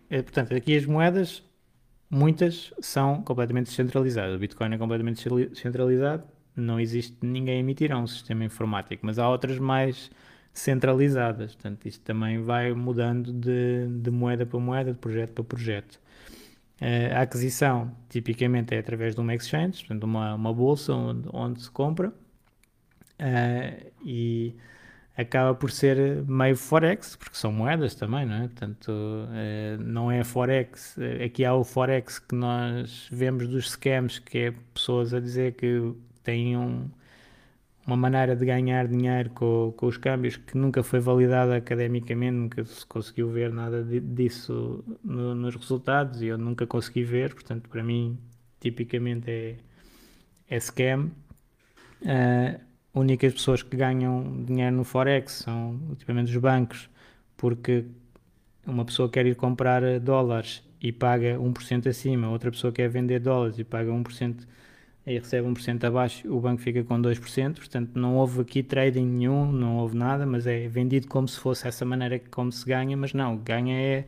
[0.09, 1.43] ehm, portanto, aqui as moedas,
[2.09, 4.35] muitas são completamente descentralizadas.
[4.35, 6.23] O Bitcoin é completamente descentralizado
[6.59, 10.09] não existe ninguém a emitir, é um sistema informático, mas há outras mais
[10.53, 15.99] centralizadas, portanto isto também vai mudando de, de moeda para moeda, de projeto para projeto.
[16.81, 21.61] Uh, a aquisição tipicamente é através de uma exchange, portanto uma, uma bolsa onde, onde
[21.61, 24.55] se compra uh, e
[25.17, 28.41] acaba por ser meio forex, porque são moedas também, não é?
[28.41, 30.95] Portanto, uh, não é forex.
[31.25, 35.91] Aqui há o forex que nós vemos dos scams, que é pessoas a dizer que
[36.27, 36.89] têm um,
[37.85, 42.65] uma maneira de ganhar dinheiro com, com, os câmbios que nunca foi validada academicamente, nunca
[42.65, 47.81] se conseguiu ver nada disso no, nos resultados e eu nunca consegui ver, portanto, para
[47.81, 48.19] mim,
[48.59, 49.55] tipicamente é,
[50.49, 51.09] é scam.
[52.01, 52.59] Uh,
[52.93, 56.89] únicas pessoas que ganham dinheiro no Forex são, ultimamente, os bancos,
[57.37, 57.85] porque
[58.65, 63.57] uma pessoa quer ir comprar dólares e paga 1% acima, outra pessoa quer vender dólares
[63.57, 64.45] e paga 1%
[65.07, 69.49] aí recebe 1% abaixo, o banco fica com 2%, portanto não houve aqui trading nenhum,
[69.49, 73.13] não houve nada, mas é vendido como se fosse essa maneira como se ganha, mas
[73.13, 74.05] não, ganha é,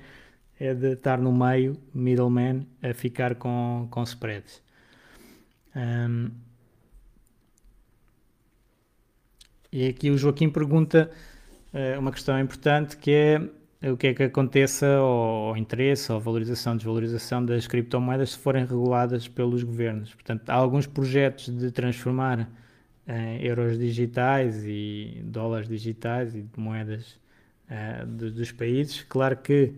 [0.59, 4.61] é de estar no meio, middleman, a ficar com, com spreads.
[5.73, 6.31] Um,
[9.71, 11.09] e aqui o Joaquim pergunta
[11.73, 13.49] uh, uma questão importante que é
[13.81, 19.27] o que é que aconteça ao interesse, ou valorização, desvalorização das criptomoedas se forem reguladas
[19.27, 20.13] pelos governos.
[20.13, 22.49] Portanto, há alguns projetos de transformar
[23.07, 27.17] eh, euros digitais e dólares digitais e moedas
[27.69, 29.03] uh, de, dos países.
[29.03, 29.73] Claro que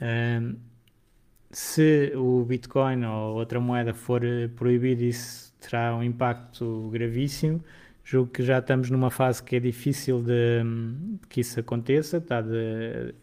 [0.00, 0.56] uh,
[1.50, 4.22] se o Bitcoin ou outra moeda for
[4.56, 7.62] proibido, isso terá um impacto gravíssimo.
[8.02, 10.62] Julgo que já estamos numa fase que é difícil de,
[11.20, 13.14] de que isso aconteça, está de,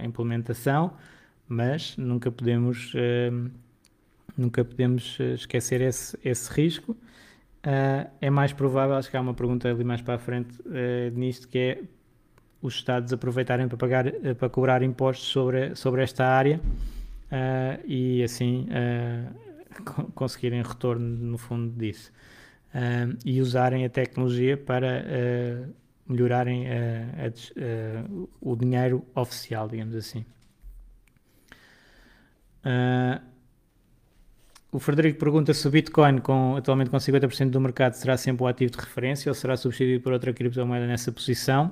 [0.00, 0.92] a implementação,
[1.48, 3.50] mas nunca podemos, uh,
[4.36, 6.92] nunca podemos eh, esquecer esse, esse risco.
[6.92, 11.10] Uh, é mais provável, acho que há uma pergunta ali mais para a frente uh,
[11.12, 11.82] nisto, que é
[12.62, 16.60] os Estados aproveitarem para, pagar, uh, para cobrar impostos sobre, sobre esta área
[17.86, 18.66] e assim
[20.16, 22.10] conseguirem retorno no fundo disso.
[23.24, 25.04] e usarem a tecnologia para
[26.10, 30.24] melhorarem a, a, a, o dinheiro oficial, digamos assim.
[32.64, 33.20] Uh,
[34.72, 38.46] o Frederico pergunta se o Bitcoin, com, atualmente com 50% do mercado, será sempre o
[38.46, 41.70] ativo de referência ou será substituído por outra criptomoeda nessa posição.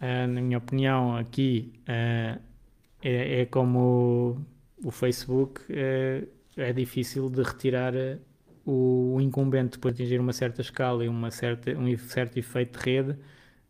[0.00, 2.40] Uh, na minha opinião, aqui uh,
[3.02, 4.44] é, é, como
[4.82, 5.62] o, o Facebook,
[6.56, 7.92] é difícil de retirar
[8.64, 12.78] o, o incumbente depois de atingir uma certa escala e uma certa, um certo efeito
[12.78, 13.18] de rede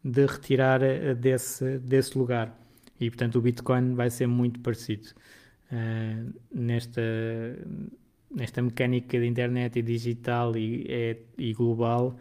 [0.05, 2.55] de retirar eh, desse, desse lugar.
[3.01, 5.09] E, portanto, o Bitcoin vai ser muito parecido
[5.73, 7.03] uh, nesta,
[8.31, 12.17] nesta mecânica de internet e digital e, é, e global.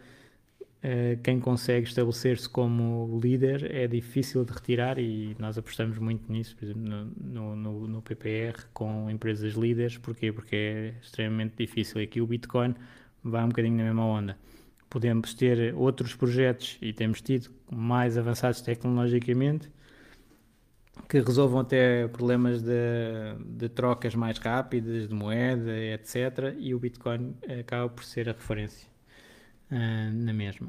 [0.82, 6.56] Uh, quem consegue estabelecer-se como líder é difícil de retirar e nós apostamos muito nisso,
[6.56, 9.96] por exemplo, no, no, no PPR com empresas líderes.
[9.96, 10.32] Porquê?
[10.32, 12.02] Porque é extremamente difícil.
[12.02, 12.74] Aqui o Bitcoin
[13.22, 14.36] vai um bocadinho na mesma onda
[14.94, 19.68] podemos ter outros projetos e temos tido mais avançados tecnologicamente
[21.08, 22.70] que resolvam até problemas de,
[23.44, 26.54] de, trocas mais rápidas, de moeda, etc.
[26.58, 28.88] E o Bitcoin acaba por ser a referência
[29.72, 30.68] uh, na mesma.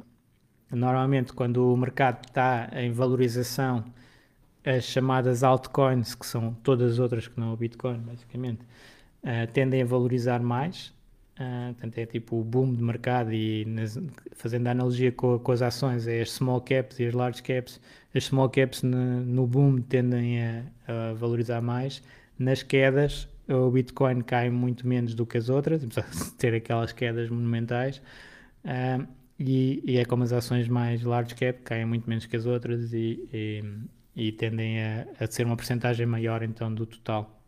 [0.71, 3.85] Normalmente, quando o mercado está em valorização,
[4.65, 8.63] as chamadas altcoins, que são todas as outras que não o Bitcoin, basicamente,
[9.23, 10.94] uh, tendem a valorizar mais
[11.35, 13.99] Uh, portanto, é tipo o boom de mercado e nas,
[14.31, 17.79] fazendo a analogia com, com, as ações, é as small caps e as large caps.
[18.13, 22.01] As small caps no, no boom tendem a, a, valorizar mais.
[22.39, 26.93] Nas quedas, o Bitcoin cai muito menos do que as outras, apesar de ter aquelas
[26.93, 28.01] quedas monumentais.
[28.63, 29.05] Uh,
[29.37, 32.93] e, e, é como as ações mais large cap caem muito menos que as outras
[32.93, 33.63] e, e,
[34.15, 37.41] e tendem a, a ser uma porcentagem maior então do total.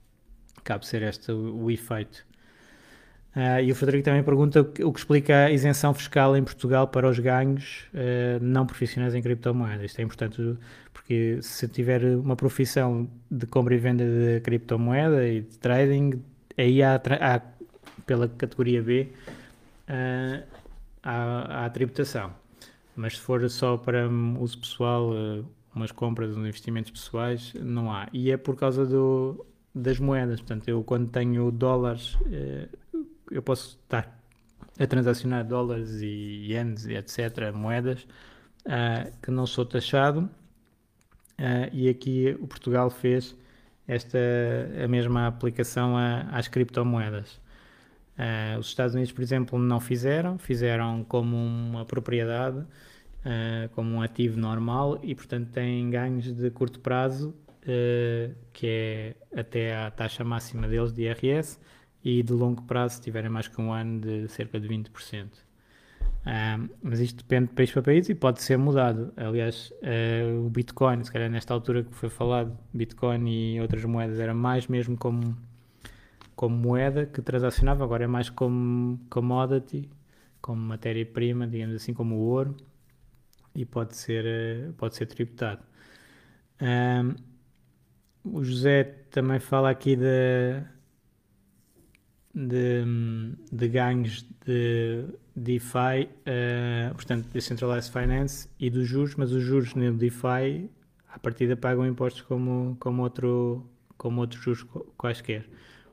[0.66, 2.27] Cabe ser este o, o efeito.
[3.38, 7.08] Uh, e o Frederico também pergunta o que explica a isenção fiscal em Portugal para
[7.08, 9.92] os ganhos uh, não profissionais em criptomoedas.
[9.92, 10.58] Isto é importante
[10.92, 16.20] porque se tiver uma profissão de compra e venda de criptomoeda e de trading,
[16.58, 17.42] aí há, há
[18.08, 19.08] pela categoria B,
[19.88, 20.44] uh,
[21.04, 22.34] há, há tributação.
[22.96, 24.10] Mas se for só para
[24.40, 25.12] uso pessoal,
[25.76, 28.08] umas compras, uns investimentos pessoais, não há.
[28.12, 30.40] E é por causa do, das moedas.
[30.40, 32.18] Portanto, eu quando tenho dólares
[33.32, 34.18] eu posso estar
[34.80, 38.08] a transacionar dólares e ienes e etc., moedas,
[38.66, 43.36] uh, que não sou taxado, uh, e aqui o Portugal fez
[43.88, 44.18] esta
[44.84, 47.42] a mesma aplicação a, às criptomoedas.
[48.18, 52.66] Uh, os Estados Unidos, por exemplo, não fizeram, fizeram como uma propriedade,
[53.74, 57.36] como um ativo normal e, portanto, têm ganhos de curto prazo,
[58.54, 61.60] que é até a taxa máxima deles de IRS,
[62.08, 65.28] e de longo prazo, se tiverem mais que um ano, de cerca de 20%.
[66.26, 69.12] Um, mas isto depende de país para país e pode ser mudado.
[69.18, 74.20] Aliás, uh, o Bitcoin, se calhar nesta altura que foi falado, Bitcoin e outras moedas
[74.20, 75.38] era mais mesmo como,
[76.34, 79.90] como moeda que transacionava, agora é mais como commodity,
[80.42, 82.56] como matéria-prima, digamos assim, como o ouro,
[83.54, 85.62] e pode ser, uh, pode ser tributado.
[86.62, 87.16] Um,
[88.24, 90.77] o José também fala aqui da
[92.38, 92.86] de,
[93.52, 99.92] de ganhos de DeFi, uh, portanto, Decentralized Finance e dos juros, mas os juros no
[99.94, 100.70] DeFi,
[101.12, 103.66] à partida, pagam impostos como, como, outro,
[103.98, 104.66] como outros juros
[104.96, 105.50] quaisquer.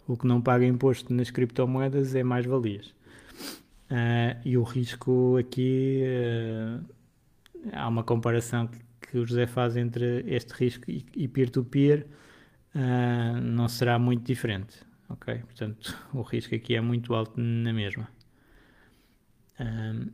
[0.06, 2.88] O que não paga imposto nas criptomoedas é mais-valias.
[3.90, 6.84] Uh, e o risco aqui, uh,
[7.72, 8.78] há uma comparação que,
[9.08, 12.06] que, o José faz entre este risco e peer-to-peer,
[12.74, 14.76] -peer, não será muito diferente
[15.14, 15.38] ok?
[15.38, 18.08] Portanto, o risco aqui é muito alto na mesma.
[19.58, 20.10] Um,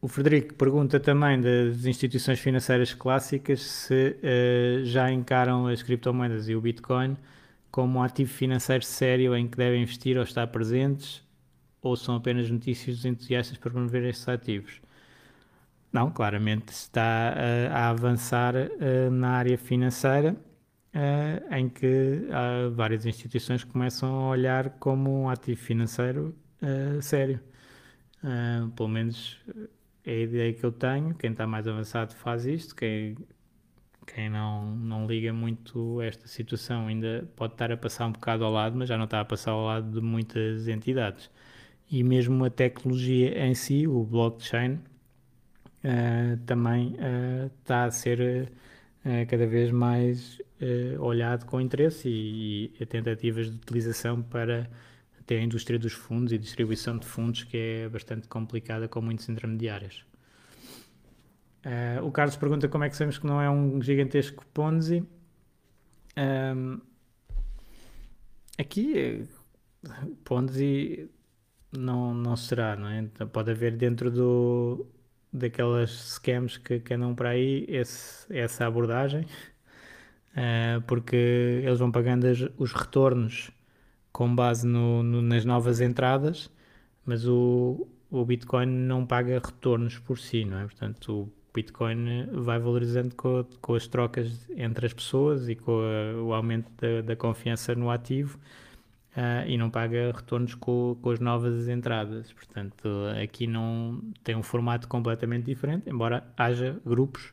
[0.00, 6.54] o Frederico pergunta também das instituições financeiras clássicas se uh, já encaram as criptomoedas e
[6.54, 7.16] o Bitcoin
[7.70, 11.22] como um ativo financeiro sério em que devem investir ou estar presentes
[11.82, 14.80] ou são apenas notícias dos entusiastas para promover estes ativos.
[15.92, 20.36] Não, claramente está uh, a avançar uh, na área financeira
[20.96, 27.40] uh, em que uh, várias instituições começam a olhar como um ativo financeiro uh, sério.
[28.26, 29.38] Eh, pelo menos
[30.04, 31.14] é a ideia que eu tenho.
[31.14, 33.16] Quem está mais avançado faz isto, quem,
[34.06, 38.52] quem não, não liga muito esta situação ainda pode estar a passar um bocado ao
[38.52, 41.30] lado, mas já não está a passar ao lado de muitas entidades.
[41.90, 44.74] E mesmo a tecnologia em si, o blockchain,
[45.84, 48.50] uh, também uh, está a ser
[49.04, 54.68] uh, cada vez mais uh, olhado com interesse e, e tentativas de utilização para
[55.20, 59.28] até a indústria dos fundos e distribuição de fundos, que é bastante complicada com muitos
[59.28, 60.04] intermediários.
[61.64, 65.02] Uh, o Carlos pergunta como é que sabemos que não é um gigantesco Ponzi.
[66.16, 66.80] Um,
[68.56, 69.26] aqui,
[70.24, 71.10] Ponzi
[71.76, 73.00] não, não será, não é?
[73.00, 74.86] Então, pode haver dentro do,
[75.32, 79.26] daquelas scams que, que andam para aí esse, essa abordagem
[80.36, 81.16] uh, porque
[81.64, 83.50] eles vão pagando as, os retornos
[84.12, 86.50] com base no, no, nas novas entradas,
[87.04, 90.64] mas o, o Bitcoin não paga retornos por si, não é?
[90.64, 96.22] Portanto, o Bitcoin vai valorizando com, com as trocas entre as pessoas e com a,
[96.22, 98.38] o aumento da, da, confiança no ativo
[99.16, 102.32] uh, e não paga retornos com, com as novas entradas.
[102.32, 102.88] Portanto,
[103.22, 107.32] aqui não tem um formato completamente diferente, embora haja grupos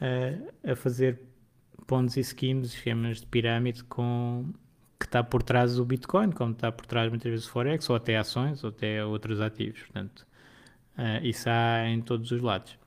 [0.00, 1.27] uh, a fazer
[1.88, 4.44] Ponzi schemes, esquemas de pirâmide com
[5.00, 7.96] que está por trás do Bitcoin, como está por trás muitas vezes do Forex, ou
[7.96, 9.80] até ações, ou até outros ativos.
[9.80, 10.26] Portanto,
[10.98, 12.78] uh, isso há em todos os lados.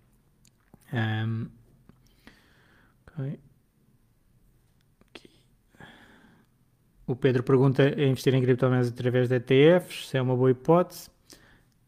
[0.93, 1.47] Um,
[3.07, 3.39] okay.
[7.07, 11.09] O Pedro pergunta a investir em criptomoedas através de ETFs, se é uma boa hipótese.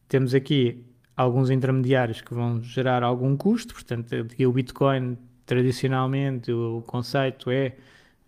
[0.07, 0.84] Temos aqui
[1.16, 5.16] alguns intermediários que vão gerar algum custo, portanto, o Bitcoin
[5.46, 7.76] tradicionalmente o conceito é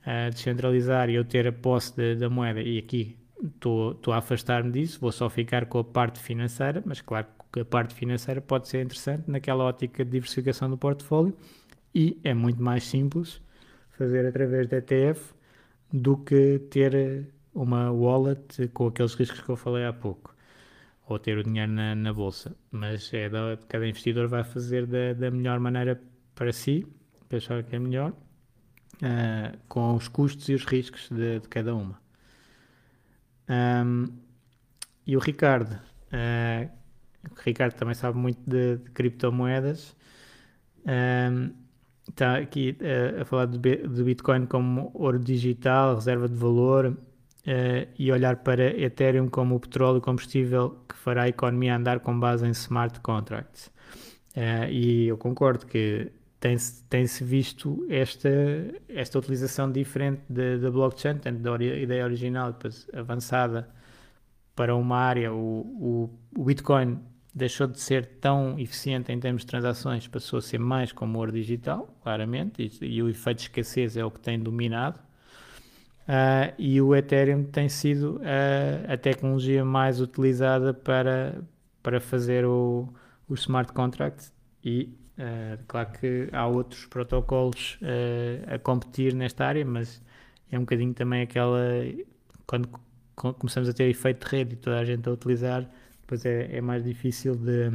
[0.01, 4.99] uh, descentralizar e eu ter a posse da moeda, e aqui estou a afastar-me disso,
[4.99, 8.83] vou só ficar com a parte financeira, mas claro que a parte financeira pode ser
[8.83, 11.35] interessante naquela ótica de diversificação do portfólio
[11.93, 13.41] e é muito mais simples
[13.91, 15.33] fazer através da ETF
[15.91, 20.35] do que ter uma wallet com aqueles riscos que eu falei há pouco
[21.07, 25.13] ou ter o dinheiro na, na bolsa, mas é da, cada investidor vai fazer da,
[25.13, 26.01] da melhor maneira
[26.33, 26.85] para si,
[27.27, 31.99] pensar que é melhor, uh, com os custos e os riscos de, de cada uma.
[33.49, 34.07] Um,
[35.05, 36.69] e o Ricardo, uh,
[37.31, 39.95] o Ricardo também sabe muito de, de criptomoedas.
[40.85, 41.51] Um,
[42.09, 46.97] está aqui uh, a falar do, Bitcoin como ouro digital, reserva de valor,
[47.99, 52.43] e olhar para Ethereum como o petróleo combustível que fará a economia andar com base
[52.43, 53.71] em smart contracts.
[54.35, 56.11] Uh, e eu concordo que
[56.45, 58.29] tem-se tem -se visto esta,
[58.87, 63.67] esta utilização diferente da blockchain, tanto da ideia original depois avançada
[64.55, 66.99] para uma área, o, o, o, Bitcoin
[67.33, 71.31] deixou de ser tão eficiente em termos de transações, passou a ser mais como ouro
[71.31, 74.99] digital, claramente, e, e o efeito de escassez é o que tem dominado.
[76.07, 81.41] Uh, e o Ethereum tem sido uh, a tecnologia mais utilizada para,
[81.81, 82.87] para fazer o,
[83.27, 84.31] o smart contract
[84.63, 90.01] e Uh, claro que há outros protocolos uh, a competir nesta área, mas
[90.51, 91.59] é um bocadinho também aquela.
[92.45, 92.69] Quando
[93.15, 95.69] começamos a ter efeito de rede e toda a gente a utilizar,
[96.01, 97.69] depois é, é mais difícil de,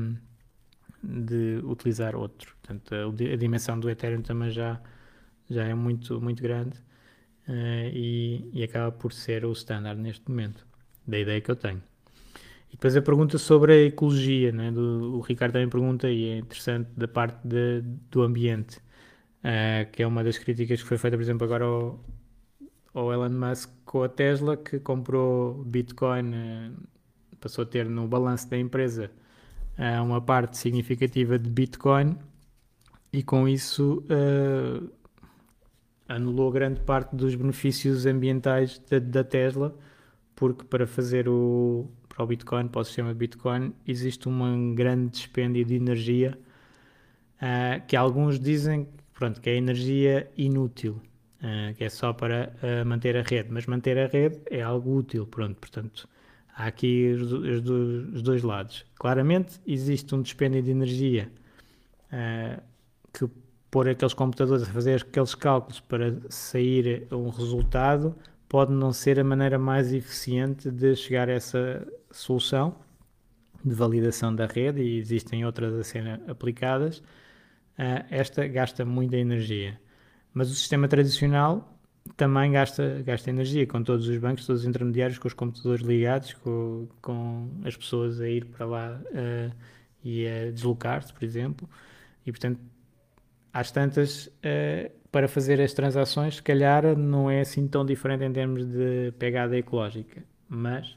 [1.03, 2.55] de utilizar outro.
[2.62, 4.80] Portanto, a, a, dimensão do Ethereum também já,
[5.49, 6.76] já é muito, muito grande
[7.49, 10.66] uh, e, e acaba por ser o standard neste momento,
[11.07, 11.82] da ideia que eu tenho.
[12.70, 14.70] E depois a pergunta sobre a ecologia, né?
[14.70, 20.02] do, o Ricardo também pergunta, e é interessante, da parte de, do ambiente, uh, que
[20.02, 22.00] é uma das críticas que foi feita, por exemplo, agora ao,
[22.94, 26.72] ao Elon Musk com a Tesla, que comprou Bitcoin, uh,
[27.40, 29.10] passou a ter no balanço da empresa
[29.76, 32.16] uh, uma parte significativa de Bitcoin,
[33.12, 34.04] e com isso
[36.08, 39.76] anulou grande parte dos benefícios ambientais da, da Tesla,
[40.36, 41.90] porque para fazer o
[42.20, 46.38] para o Bitcoin, para o sistema Bitcoin, existe um grande dispêndio de energia
[47.36, 51.00] uh, que alguns dizem pronto, que é energia inútil,
[51.40, 54.98] uh, que é só para uh, manter a rede, mas manter a rede é algo
[54.98, 56.06] útil, pronto, portanto
[56.54, 57.70] há aqui os, os,
[58.14, 58.84] os dois lados.
[58.96, 61.30] Claramente existe um dispêndio de energia
[63.12, 63.24] que
[63.70, 68.16] pôr aqueles computadores a fazer aqueles cálculos para sair um resultado
[68.51, 72.74] pode não ser a maneira mais eficiente de chegar a essa solução
[73.64, 76.98] de validação da rede e existem outras a serem aplicadas.
[77.78, 79.80] Uh, esta gasta muita energia.
[80.34, 81.78] Mas o sistema tradicional
[82.16, 86.34] também gasta, gasta energia, com todos os bancos, todos os intermediários, com os computadores ligados,
[86.34, 89.55] com, com as pessoas a ir para lá uh,
[90.03, 91.70] e a deslocar-se, por exemplo.
[92.26, 92.61] E, portanto,
[93.53, 98.32] às tantas, uh, para fazer as transações, se calhar não é assim tão diferente em
[98.32, 100.96] termos de pegada ecológica, mas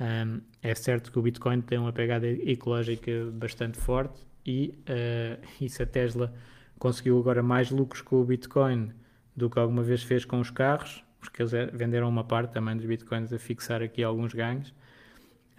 [0.00, 5.68] um, é certo que o Bitcoin tem uma pegada ecológica bastante forte e, uh, e
[5.68, 6.32] se a Tesla
[6.78, 8.92] conseguiu agora mais lucros com o Bitcoin
[9.36, 12.86] do que alguma vez fez com os carros, porque eles venderam uma parte também dos
[12.86, 14.72] Bitcoins a fixar aqui alguns ganhos,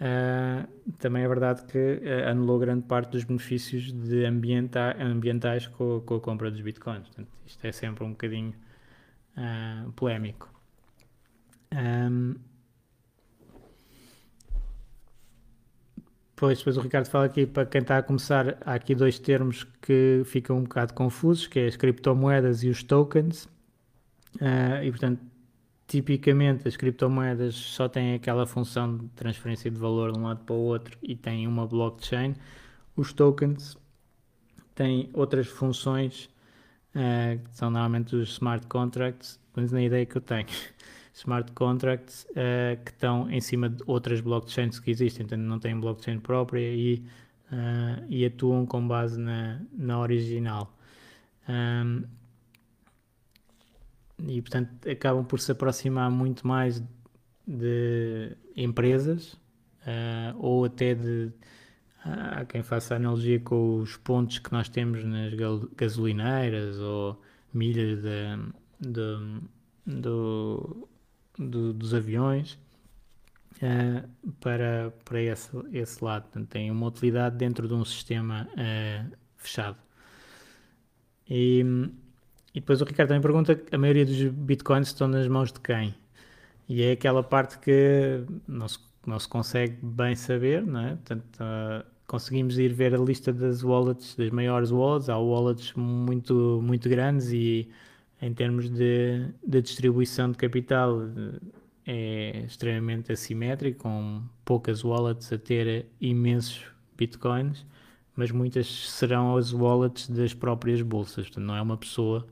[0.02, 0.66] Uh,
[0.98, 6.16] também é verdade que uh, anulou grande parte dos benefícios de ambienta ambientais com, com,
[6.16, 7.06] a compra dos bitcoins.
[7.06, 8.52] Portanto, isto é sempre um bocadinho
[9.36, 10.52] uh, polémico.
[11.72, 12.34] Um,
[16.34, 19.62] pois, depois o Ricardo fala aqui, para quem está a começar, há aqui dois termos
[19.80, 23.48] que ficam um bocado confusos, que é as criptomoedas e os tokens.
[24.82, 25.31] e, portanto,
[25.92, 30.54] tipicamente as criptomoedas só têm aquela função de transferência de valor de um lado para
[30.54, 32.34] o outro e têm uma blockchain.
[32.96, 33.76] Os tokens
[34.74, 36.30] têm outras funções
[36.94, 40.46] uh, que são normalmente os smart contracts, mas na ideia que eu tenho.
[41.14, 45.78] Smart contracts uh, que estão em cima de outras blockchains que existem, então não têm
[45.78, 47.04] blockchain própria e,
[47.52, 50.74] uh, e atuam com base na, na original.
[51.46, 52.04] Um,
[54.26, 56.82] e portanto acabam por se aproximar muito mais
[57.46, 61.32] de empresas uh, ou até de
[62.04, 65.32] há quem faça analogia com os pontos que nós temos nas
[65.76, 67.20] gasolineiras ou
[67.52, 69.40] milhas de, de,
[69.86, 70.88] do,
[71.38, 72.58] do, dos aviões
[73.58, 76.24] uh, para, para esse, esse lado.
[76.24, 79.78] Portanto, tem uma utilidade dentro de um sistema uh, fechado.
[81.28, 81.64] E,
[82.54, 85.94] e depois o Ricardo também pergunta: a maioria dos bitcoins estão nas mãos de quem?
[86.68, 90.88] e é aquela parte que não se, não se consegue bem saber, não é?
[90.90, 96.60] Portanto, uh, conseguimos ir ver a lista das wallets, das maiores wallets, há wallets muito,
[96.62, 97.68] muito grandes e
[98.20, 101.00] em termos de, de distribuição de capital
[101.84, 106.64] é extremamente assimétrico, com poucas wallets a ter imensos
[106.96, 107.66] bitcoins,
[108.16, 111.26] mas muitas serão as wallets das próprias bolsas.
[111.26, 112.26] Portanto, não é uma pessoa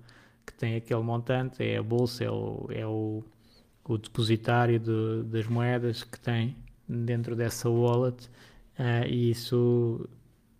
[0.50, 3.24] que tem aquele montante, é a bolsa, é o, é o,
[3.84, 6.56] o depositário de, das moedas que tem
[6.88, 8.26] dentro dessa wallet
[8.78, 10.08] uh, e isso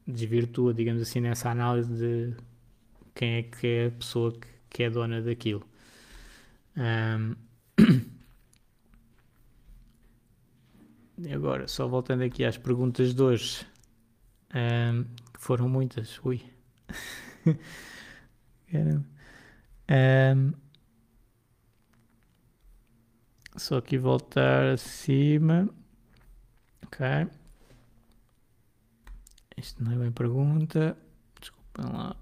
[0.06, 2.34] desvirtua, digamos assim, nessa análise de
[3.14, 5.66] quem é que é a pessoa que, que é dona daquilo.
[6.76, 7.34] Um,
[11.32, 13.66] agora, só voltando aqui às perguntas de hoje,
[14.54, 16.42] um, que foram muitas, ui.
[19.90, 20.52] Um,
[23.56, 25.68] só aqui voltar acima.
[26.86, 27.06] Ok.
[29.56, 30.96] Isto não é bem pergunta.
[31.40, 32.16] Desculpem lá.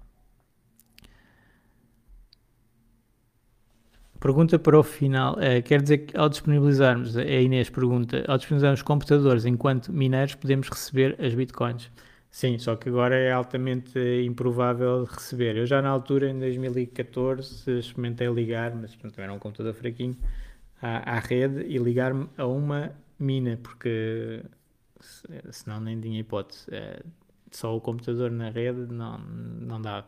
[4.19, 5.39] Pergunta para o final.
[5.39, 10.67] É, quer dizer que ao disponibilizarmos, a Inês pergunta, ao disponibilizarmos computadores enquanto mineiros podemos
[10.67, 11.89] receber as bitcoins?
[12.31, 15.57] Sim, só que agora é altamente improvável receber.
[15.57, 20.15] Eu já na altura, em 2014, experimentei ligar, mas também era um computador fraquinho,
[20.81, 24.43] à, à rede e ligar-me a uma mina, porque
[25.51, 26.65] senão nem tinha hipótese.
[26.71, 27.01] É,
[27.51, 30.07] só o computador na rede não, não dava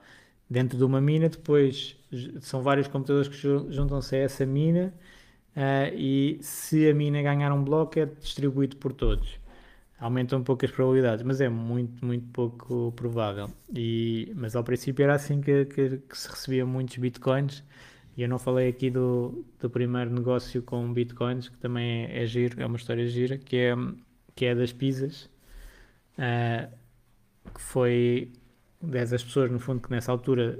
[0.49, 1.97] dentro de uma mina, depois
[2.41, 3.38] são vários computadores que
[3.72, 4.93] juntam-se a essa mina
[5.55, 9.40] uh, e se a mina ganhar um bloco é distribuído por todos.
[10.02, 13.52] Aumenta um pouco as probabilidades, mas é muito, muito pouco provável.
[13.72, 17.64] E, mas ao princípio era assim que, que, que se recebia muitos bitcoins.
[18.18, 22.26] E eu não falei aqui do, do primeiro negócio com bitcoins, que também é, é
[22.26, 23.76] giro, é uma história gira, que é,
[24.36, 25.30] que é das pizzas.
[26.18, 26.76] Uh,
[27.54, 28.32] que foi
[28.82, 30.60] 10 as pessoas, no fundo, que nessa altura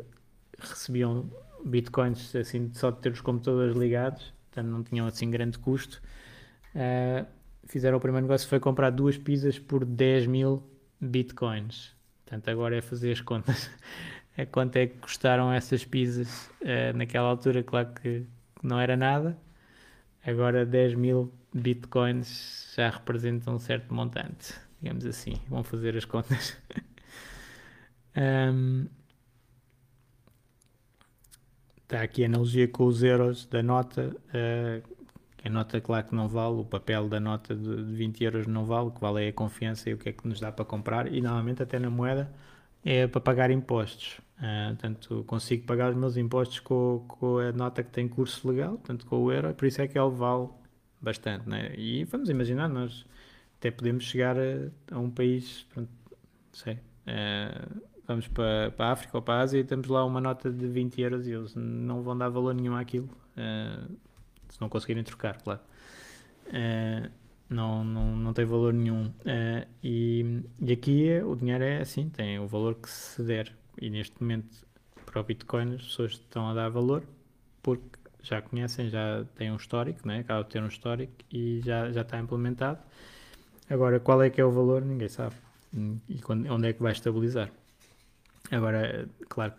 [0.60, 1.30] recebiam
[1.66, 6.00] bitcoins assim só de ter os computadores ligados, portanto não tinham assim grande custo.
[6.76, 7.26] Uh,
[7.72, 10.62] fizeram o primeiro negócio foi comprar duas pizzas por 10 mil
[11.00, 11.96] bitcoins.
[12.26, 13.72] Portanto, agora é fazer as contas.
[14.36, 18.26] é quanto é que custaram essas pizzas uh, naquela altura, claro que
[18.62, 19.38] não era nada.
[20.26, 25.36] Agora 10 mil bitcoins já representam um certo montante, digamos assim.
[25.48, 26.58] Vão fazer as contas.
[28.14, 28.88] Um,
[31.82, 34.14] está aqui a analogia com os euros da nota.
[34.28, 35.01] Uh,
[35.44, 38.88] a nota, claro que não vale, o papel da nota de 20 euros não vale,
[38.88, 41.12] o que vale é a confiança e o que é que nos dá para comprar.
[41.12, 42.32] E normalmente, até na moeda,
[42.84, 44.20] é para pagar impostos.
[44.38, 48.72] Uh, portanto, consigo pagar os meus impostos com, com a nota que tem curso legal,
[48.74, 50.50] portanto, com o euro, por isso é que ele vale
[51.02, 51.48] bastante.
[51.50, 51.74] Né?
[51.78, 53.06] E vamos imaginar, nós
[53.60, 55.90] até podemos chegar a, a um país, pronto,
[56.52, 56.76] sei.
[57.08, 60.52] Uh, vamos para, para a África ou para a Ásia e temos lá uma nota
[60.52, 63.92] de 20 euros e eles não vão dar valor nenhum àquilo uh,
[64.52, 65.62] se não conseguirem trocar, claro.
[66.48, 67.10] Uh,
[67.50, 69.08] não, não, não tem valor nenhum.
[69.08, 73.52] Uh, e, e aqui o dinheiro é assim, tem o valor que se der.
[73.82, 74.66] E neste momento,
[75.06, 77.04] para o Bitcoin, as pessoas estão a dar valor
[77.64, 80.20] porque já conhecem, já têm um histórico, né?
[80.20, 82.80] acaba de ter um histórico e já, já está implementado.
[83.70, 84.84] Agora, qual é que é o valor?
[84.84, 85.36] Ninguém sabe.
[86.10, 87.50] E quando, onde é que vai estabilizar?
[88.52, 89.54] Agora, claro,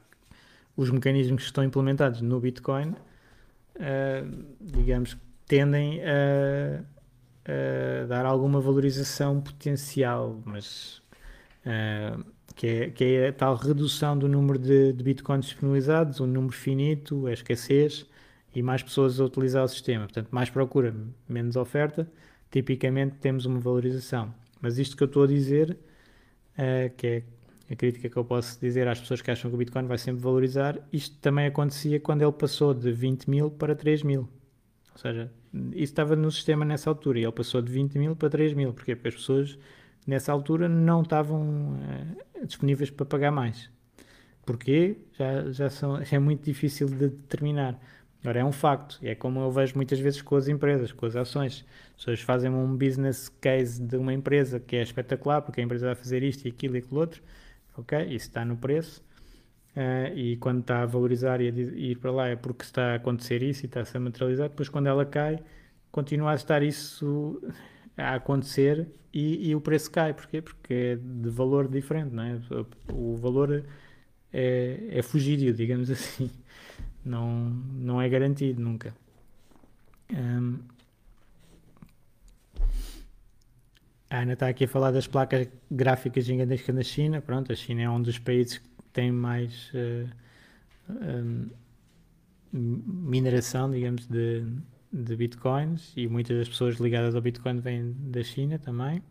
[0.76, 2.94] os mecanismos que estão implementados no Bitcoin,
[3.76, 5.16] uh, digamos,
[5.46, 6.82] tendem a,
[7.44, 11.02] a, dar alguma valorização potencial, mas
[11.66, 12.24] uh,
[12.54, 16.54] que, é, que é a tal redução do número de, de Bitcoins disponibilizados, um número
[16.54, 18.06] finito, a escassez
[18.54, 20.04] e mais pessoas a utilizar o sistema.
[20.04, 20.94] Portanto, mais procura,
[21.28, 22.10] menos oferta,
[22.50, 24.34] tipicamente temos uma valorização.
[24.60, 25.78] Mas isto que eu estou a dizer,
[26.54, 27.22] uh, que é
[27.72, 30.20] a crítica que eu posso dizer às pessoas que acham que o Bitcoin vai sempre
[30.20, 34.28] valorizar, isto também acontecia quando ele passou de 20 mil para 3 mil.
[34.92, 35.32] Ou seja,
[35.70, 38.72] isso estava no sistema nessa altura e ele passou de 20 mil para 3 mil.
[38.72, 38.94] Porquê?
[38.94, 39.58] Porque as pessoas
[40.06, 43.70] nessa altura não estavam uh, disponíveis para pagar mais.
[44.44, 44.98] Porquê?
[45.18, 47.80] Já, já, são, é muito difícil de determinar.
[48.20, 51.16] Agora é um facto, é como eu vejo muitas vezes com as empresas, com as
[51.16, 51.64] ações.
[51.90, 55.86] As pessoas fazem um business case de uma empresa que é espetacular, porque a empresa
[55.86, 57.22] vai fazer isto e aquilo e aquilo outro,
[57.76, 57.98] ok?
[58.04, 59.02] Isso está no preço.
[59.74, 62.94] Uh, e quando está a valorizar e a ir para lá é porque está a
[62.96, 64.48] acontecer isso e está-se a materializar.
[64.50, 65.42] Depois, quando ela cai,
[65.90, 67.42] continua a estar isso
[67.96, 70.12] a acontecer e, e, o preço cai.
[70.14, 70.42] Porquê?
[70.42, 72.38] Porque é de valor diferente, não é?
[72.92, 73.64] O valor
[74.32, 76.30] é, é fugírio, digamos assim.
[77.04, 78.94] Não, não é garantido nunca.
[80.12, 80.58] Um,
[84.12, 87.22] A Ana está aqui a falar das placas gráficas gigantescas na China.
[87.22, 90.06] Pronto, a China é um dos países que tem mais uh,
[90.90, 91.48] um,
[92.52, 94.44] mineração, digamos, de,
[94.92, 99.02] de bitcoins e muitas das pessoas ligadas ao bitcoin vêm da China também.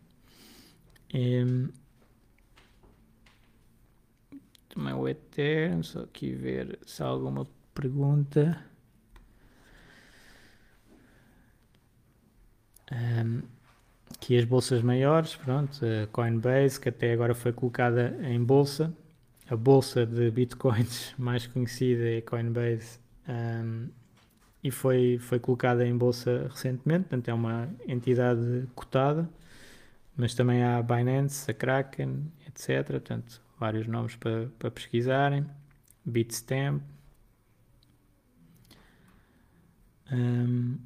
[4.68, 8.64] Também o Ethereum, só aqui ver se há alguma pergunta.
[12.92, 13.61] Um,
[14.22, 18.94] aqui as bolsas maiores, pronto, a Coinbase, que até agora foi colocada em bolsa.
[19.50, 23.88] A bolsa de bitcoins mais conhecida é Coinbase um,
[24.62, 29.28] e foi, foi colocada em bolsa recentemente, portanto é uma entidade cotada,
[30.16, 32.86] mas também há a Binance, a Kraken, etc.
[32.86, 35.44] Portanto, vários nomes para, para pesquisarem.
[36.04, 36.80] Bitstamp.
[40.12, 40.76] Um,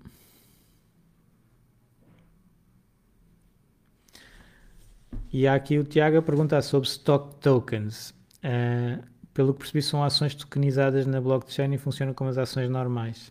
[5.39, 8.15] e aqui o Tiago a perguntar sobre stock tokens.
[8.39, 9.05] Uh,
[9.35, 13.31] pelo que percebi, são ações tokenizadas na blockchain e funcionam como as ações normais.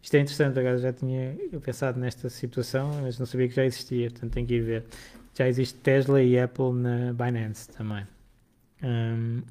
[0.00, 4.10] Isto é interessante, agora já tinha pensado nesta situação, mas não sabia que já existia,
[4.10, 4.84] portanto tenho que ir ver.
[5.34, 8.06] Já existe Tesla e Apple na Binance também.
[8.82, 9.42] Um,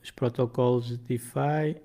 [0.00, 1.82] os protocolos de DeFi.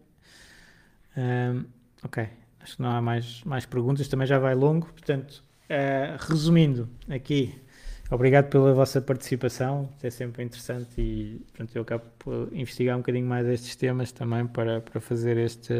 [1.18, 1.66] Um,
[2.04, 2.30] ok,
[2.60, 7.56] acho que não há mais, mais perguntas, também já vai longo, portanto, uh, resumindo aqui,
[8.10, 13.26] obrigado pela vossa participação, é sempre interessante e pronto, eu acabo por investigar um bocadinho
[13.26, 15.74] mais estes temas também para, para fazer este,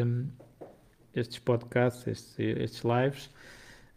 [1.14, 3.26] estes podcasts, estes, estes lives.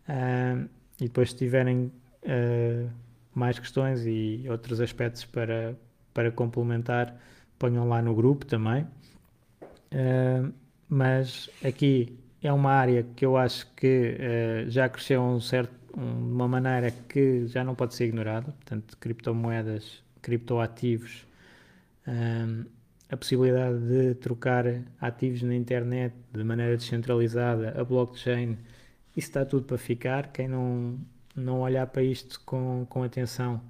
[0.08, 0.68] Uh,
[1.00, 1.92] e depois, se tiverem
[2.22, 2.90] uh,
[3.34, 5.76] mais questões e outros aspectos para,
[6.12, 7.16] para complementar,
[7.58, 8.86] ponham lá no grupo também.
[9.92, 10.52] Uh,
[10.88, 14.16] mas aqui é uma área que eu acho que
[14.66, 18.52] uh, já cresceu um certo, um, de uma maneira que já não pode ser ignorada.
[18.52, 21.26] Portanto, criptomoedas, criptoativos,
[22.06, 22.64] um,
[23.10, 24.64] a possibilidade de trocar
[25.00, 28.58] ativos na internet de maneira descentralizada, a blockchain,
[29.16, 30.32] isso está tudo para ficar.
[30.32, 30.98] Quem não,
[31.36, 33.60] não olhar para isto com, com atenção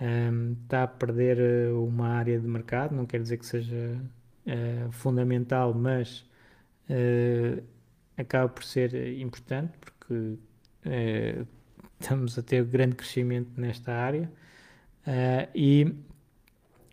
[0.00, 2.94] um, está a perder eh, uma área de mercado.
[2.94, 4.00] Não quer dizer que seja
[4.46, 6.20] uh, fundamental, mas
[6.90, 7.62] uh,
[8.16, 10.38] acaba por ser importante porque
[10.86, 11.46] uh,
[12.00, 14.30] estamos a ter grande crescimento nesta área.
[15.54, 15.94] E,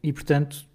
[0.03, 0.65] e, portanto,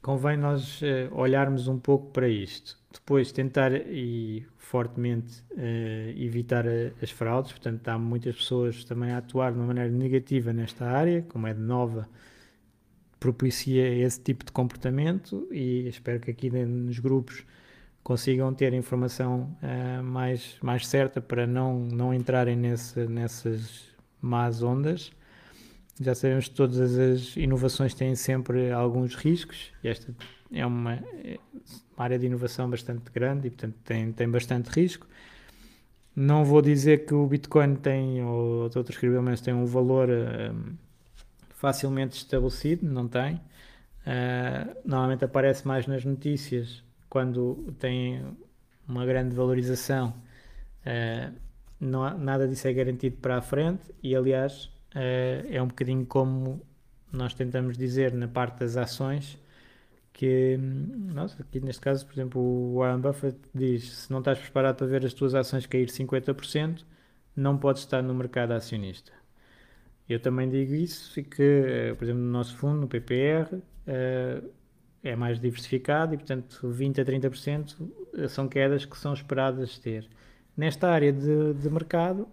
[0.00, 0.80] convém nós
[1.12, 2.78] olharmos um pouco para isto.
[2.92, 6.64] Depois tentar e fortemente uh, evitar
[7.02, 11.22] as fraudes, portanto há muitas pessoas também a atuar de uma maneira negativa nesta área,
[11.22, 12.08] como é de nova,
[13.18, 15.48] propicia esse tipo de comportamento.
[15.52, 17.44] E espero que aqui nos grupos
[18.10, 23.84] consigam ter informação uh, mais, mais certa para não, não entrarem nesse, nessas
[24.20, 25.12] más ondas.
[26.00, 30.12] Já sabemos que todas as inovações têm sempre alguns riscos e esta
[30.52, 31.38] é uma, é
[31.96, 35.06] uma área de inovação bastante grande e, portanto, tem, tem bastante risco.
[36.16, 40.72] Não vou dizer que o Bitcoin tem, ou outros criptomoedas têm um valor uh,
[41.50, 43.36] facilmente estabelecido, não tem.
[43.36, 48.24] Uh, normalmente aparece mais nas notícias quando tem
[48.88, 50.14] uma grande valorização.
[50.80, 51.34] Uh,
[51.78, 56.60] não, nada disso é garantido para a frente e, aliás, é um bocadinho como
[57.12, 59.38] nós tentamos dizer na parte das ações
[60.12, 64.76] que, nossa, aqui neste caso, por exemplo, o Warren Buffett diz: se não estás preparado
[64.76, 66.84] para ver as tuas ações cair 50%,
[67.34, 69.12] não podes estar no mercado acionista.
[70.08, 74.50] Eu também digo isso e que, eh, por exemplo, no nosso fundo, no PPR, uh,
[75.02, 80.08] é mais diversificado e, portanto, 20 a 30% são quedas que são esperadas ter.
[80.56, 82.28] Nesta área de, de mercado,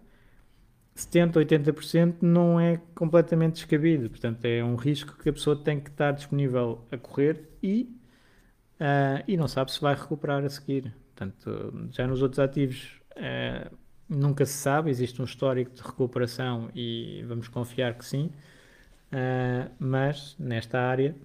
[0.98, 4.10] 70, 80% não é completamente descabido.
[4.10, 7.96] Portanto, é um risco que a pessoa tem que estar disponível a correr e,
[8.82, 10.94] uh, e não sabe se vai recuperar a seguir.
[11.16, 13.76] Portanto, já nos outros ativos uh,
[14.10, 18.32] nunca se sabe, existe um histórico de recuperação e vamos confiar que sim,
[19.12, 21.16] uh, mas nesta área,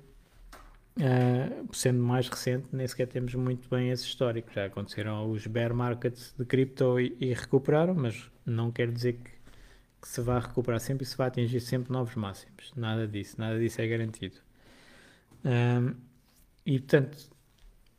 [1.73, 4.53] sendo mais recente, nem sequer temos muito bem esse histórico.
[4.53, 9.43] Já aconteceram os bear markets de cripto e, e recuperaram, mas não quer dizer que
[10.03, 12.73] que se vai recuperar sempre e se vai atingir sempre novos máximos.
[12.77, 14.37] Nada disso, nada disso é garantido.
[15.45, 15.95] Um,
[16.67, 17.31] e portanto,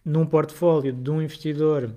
[0.03, 1.95] num portfólio de um investidor,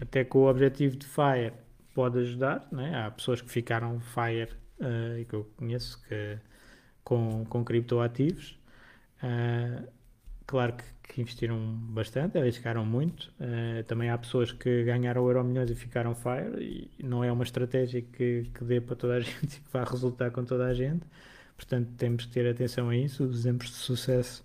[0.00, 1.52] até com o objetivo de FIRE,
[1.94, 2.66] pode ajudar.
[2.72, 2.98] Né?
[2.98, 4.50] Há pessoas que ficaram FIRE
[4.80, 6.36] uh, e que eu conheço que,
[7.04, 8.58] com, com criptoativos.
[9.22, 9.88] Uh,
[10.46, 10.84] claro que,
[11.14, 13.32] que investiram bastante, arriscaram muito.
[13.40, 16.62] Uh, também há pessoas que ganharam Euro Milhões e ficaram Fire,
[16.98, 19.84] e não é uma estratégia que, que dê para toda a gente e que vá
[19.84, 21.04] resultar com toda a gente.
[21.56, 23.24] Portanto, temos que ter atenção a isso.
[23.24, 24.44] Os exemplos de sucesso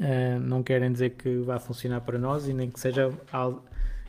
[0.00, 3.10] uh, não querem dizer que vá funcionar para nós e nem que seja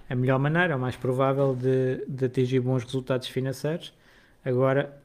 [0.09, 3.93] a melhor maneira, a mais provável de, de atingir bons resultados financeiros.
[4.43, 5.01] Agora,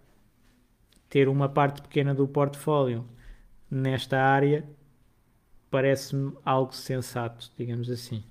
[1.09, 3.05] ter uma parte pequena do portfólio
[3.71, 4.65] nesta área
[5.71, 8.23] parece-me algo sensato, digamos assim.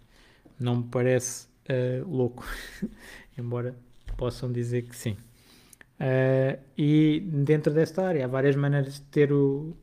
[0.60, 2.46] Não me parece uh, louco,
[3.38, 3.76] embora
[4.18, 5.16] possam dizer que sim.
[6.00, 9.76] Uh, e dentro desta área há várias maneiras de ter o,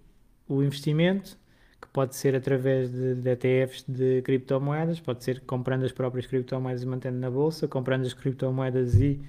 [0.48, 1.38] o investimento,
[1.80, 6.82] que pode ser através de, de ETFs de criptomoedas, pode ser comprando as próprias criptomoedas
[6.82, 9.20] e mantendo na bolsa, comprando as criptomoedas e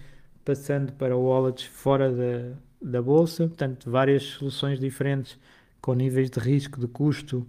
[0.44, 5.38] passando para wallets fora da, da bolsa, portanto, várias soluções diferentes
[5.82, 7.46] com níveis de risco, de custo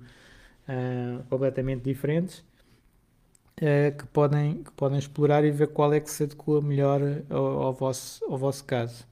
[0.68, 2.38] uh, completamente diferentes
[3.60, 7.00] uh, que, podem, que podem explorar e ver qual é que se adequa melhor
[7.30, 9.06] ao, ao, vosso, ao vosso caso.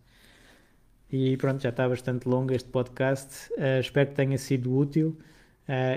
[1.11, 3.53] E pronto, já está bastante longo este podcast.
[3.55, 5.17] Uh, espero que tenha sido útil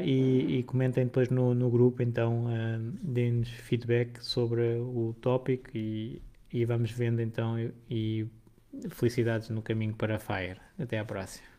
[0.04, 2.02] e, e, comentem depois no, no grupo.
[2.02, 2.46] Então,
[3.04, 6.20] deem-nos feedback sobre o tópico e,
[6.52, 7.60] e vamos vendo então.
[7.60, 8.28] E, e
[8.90, 10.60] felicidades no caminho para a Fire.
[10.80, 11.59] Até à próxima.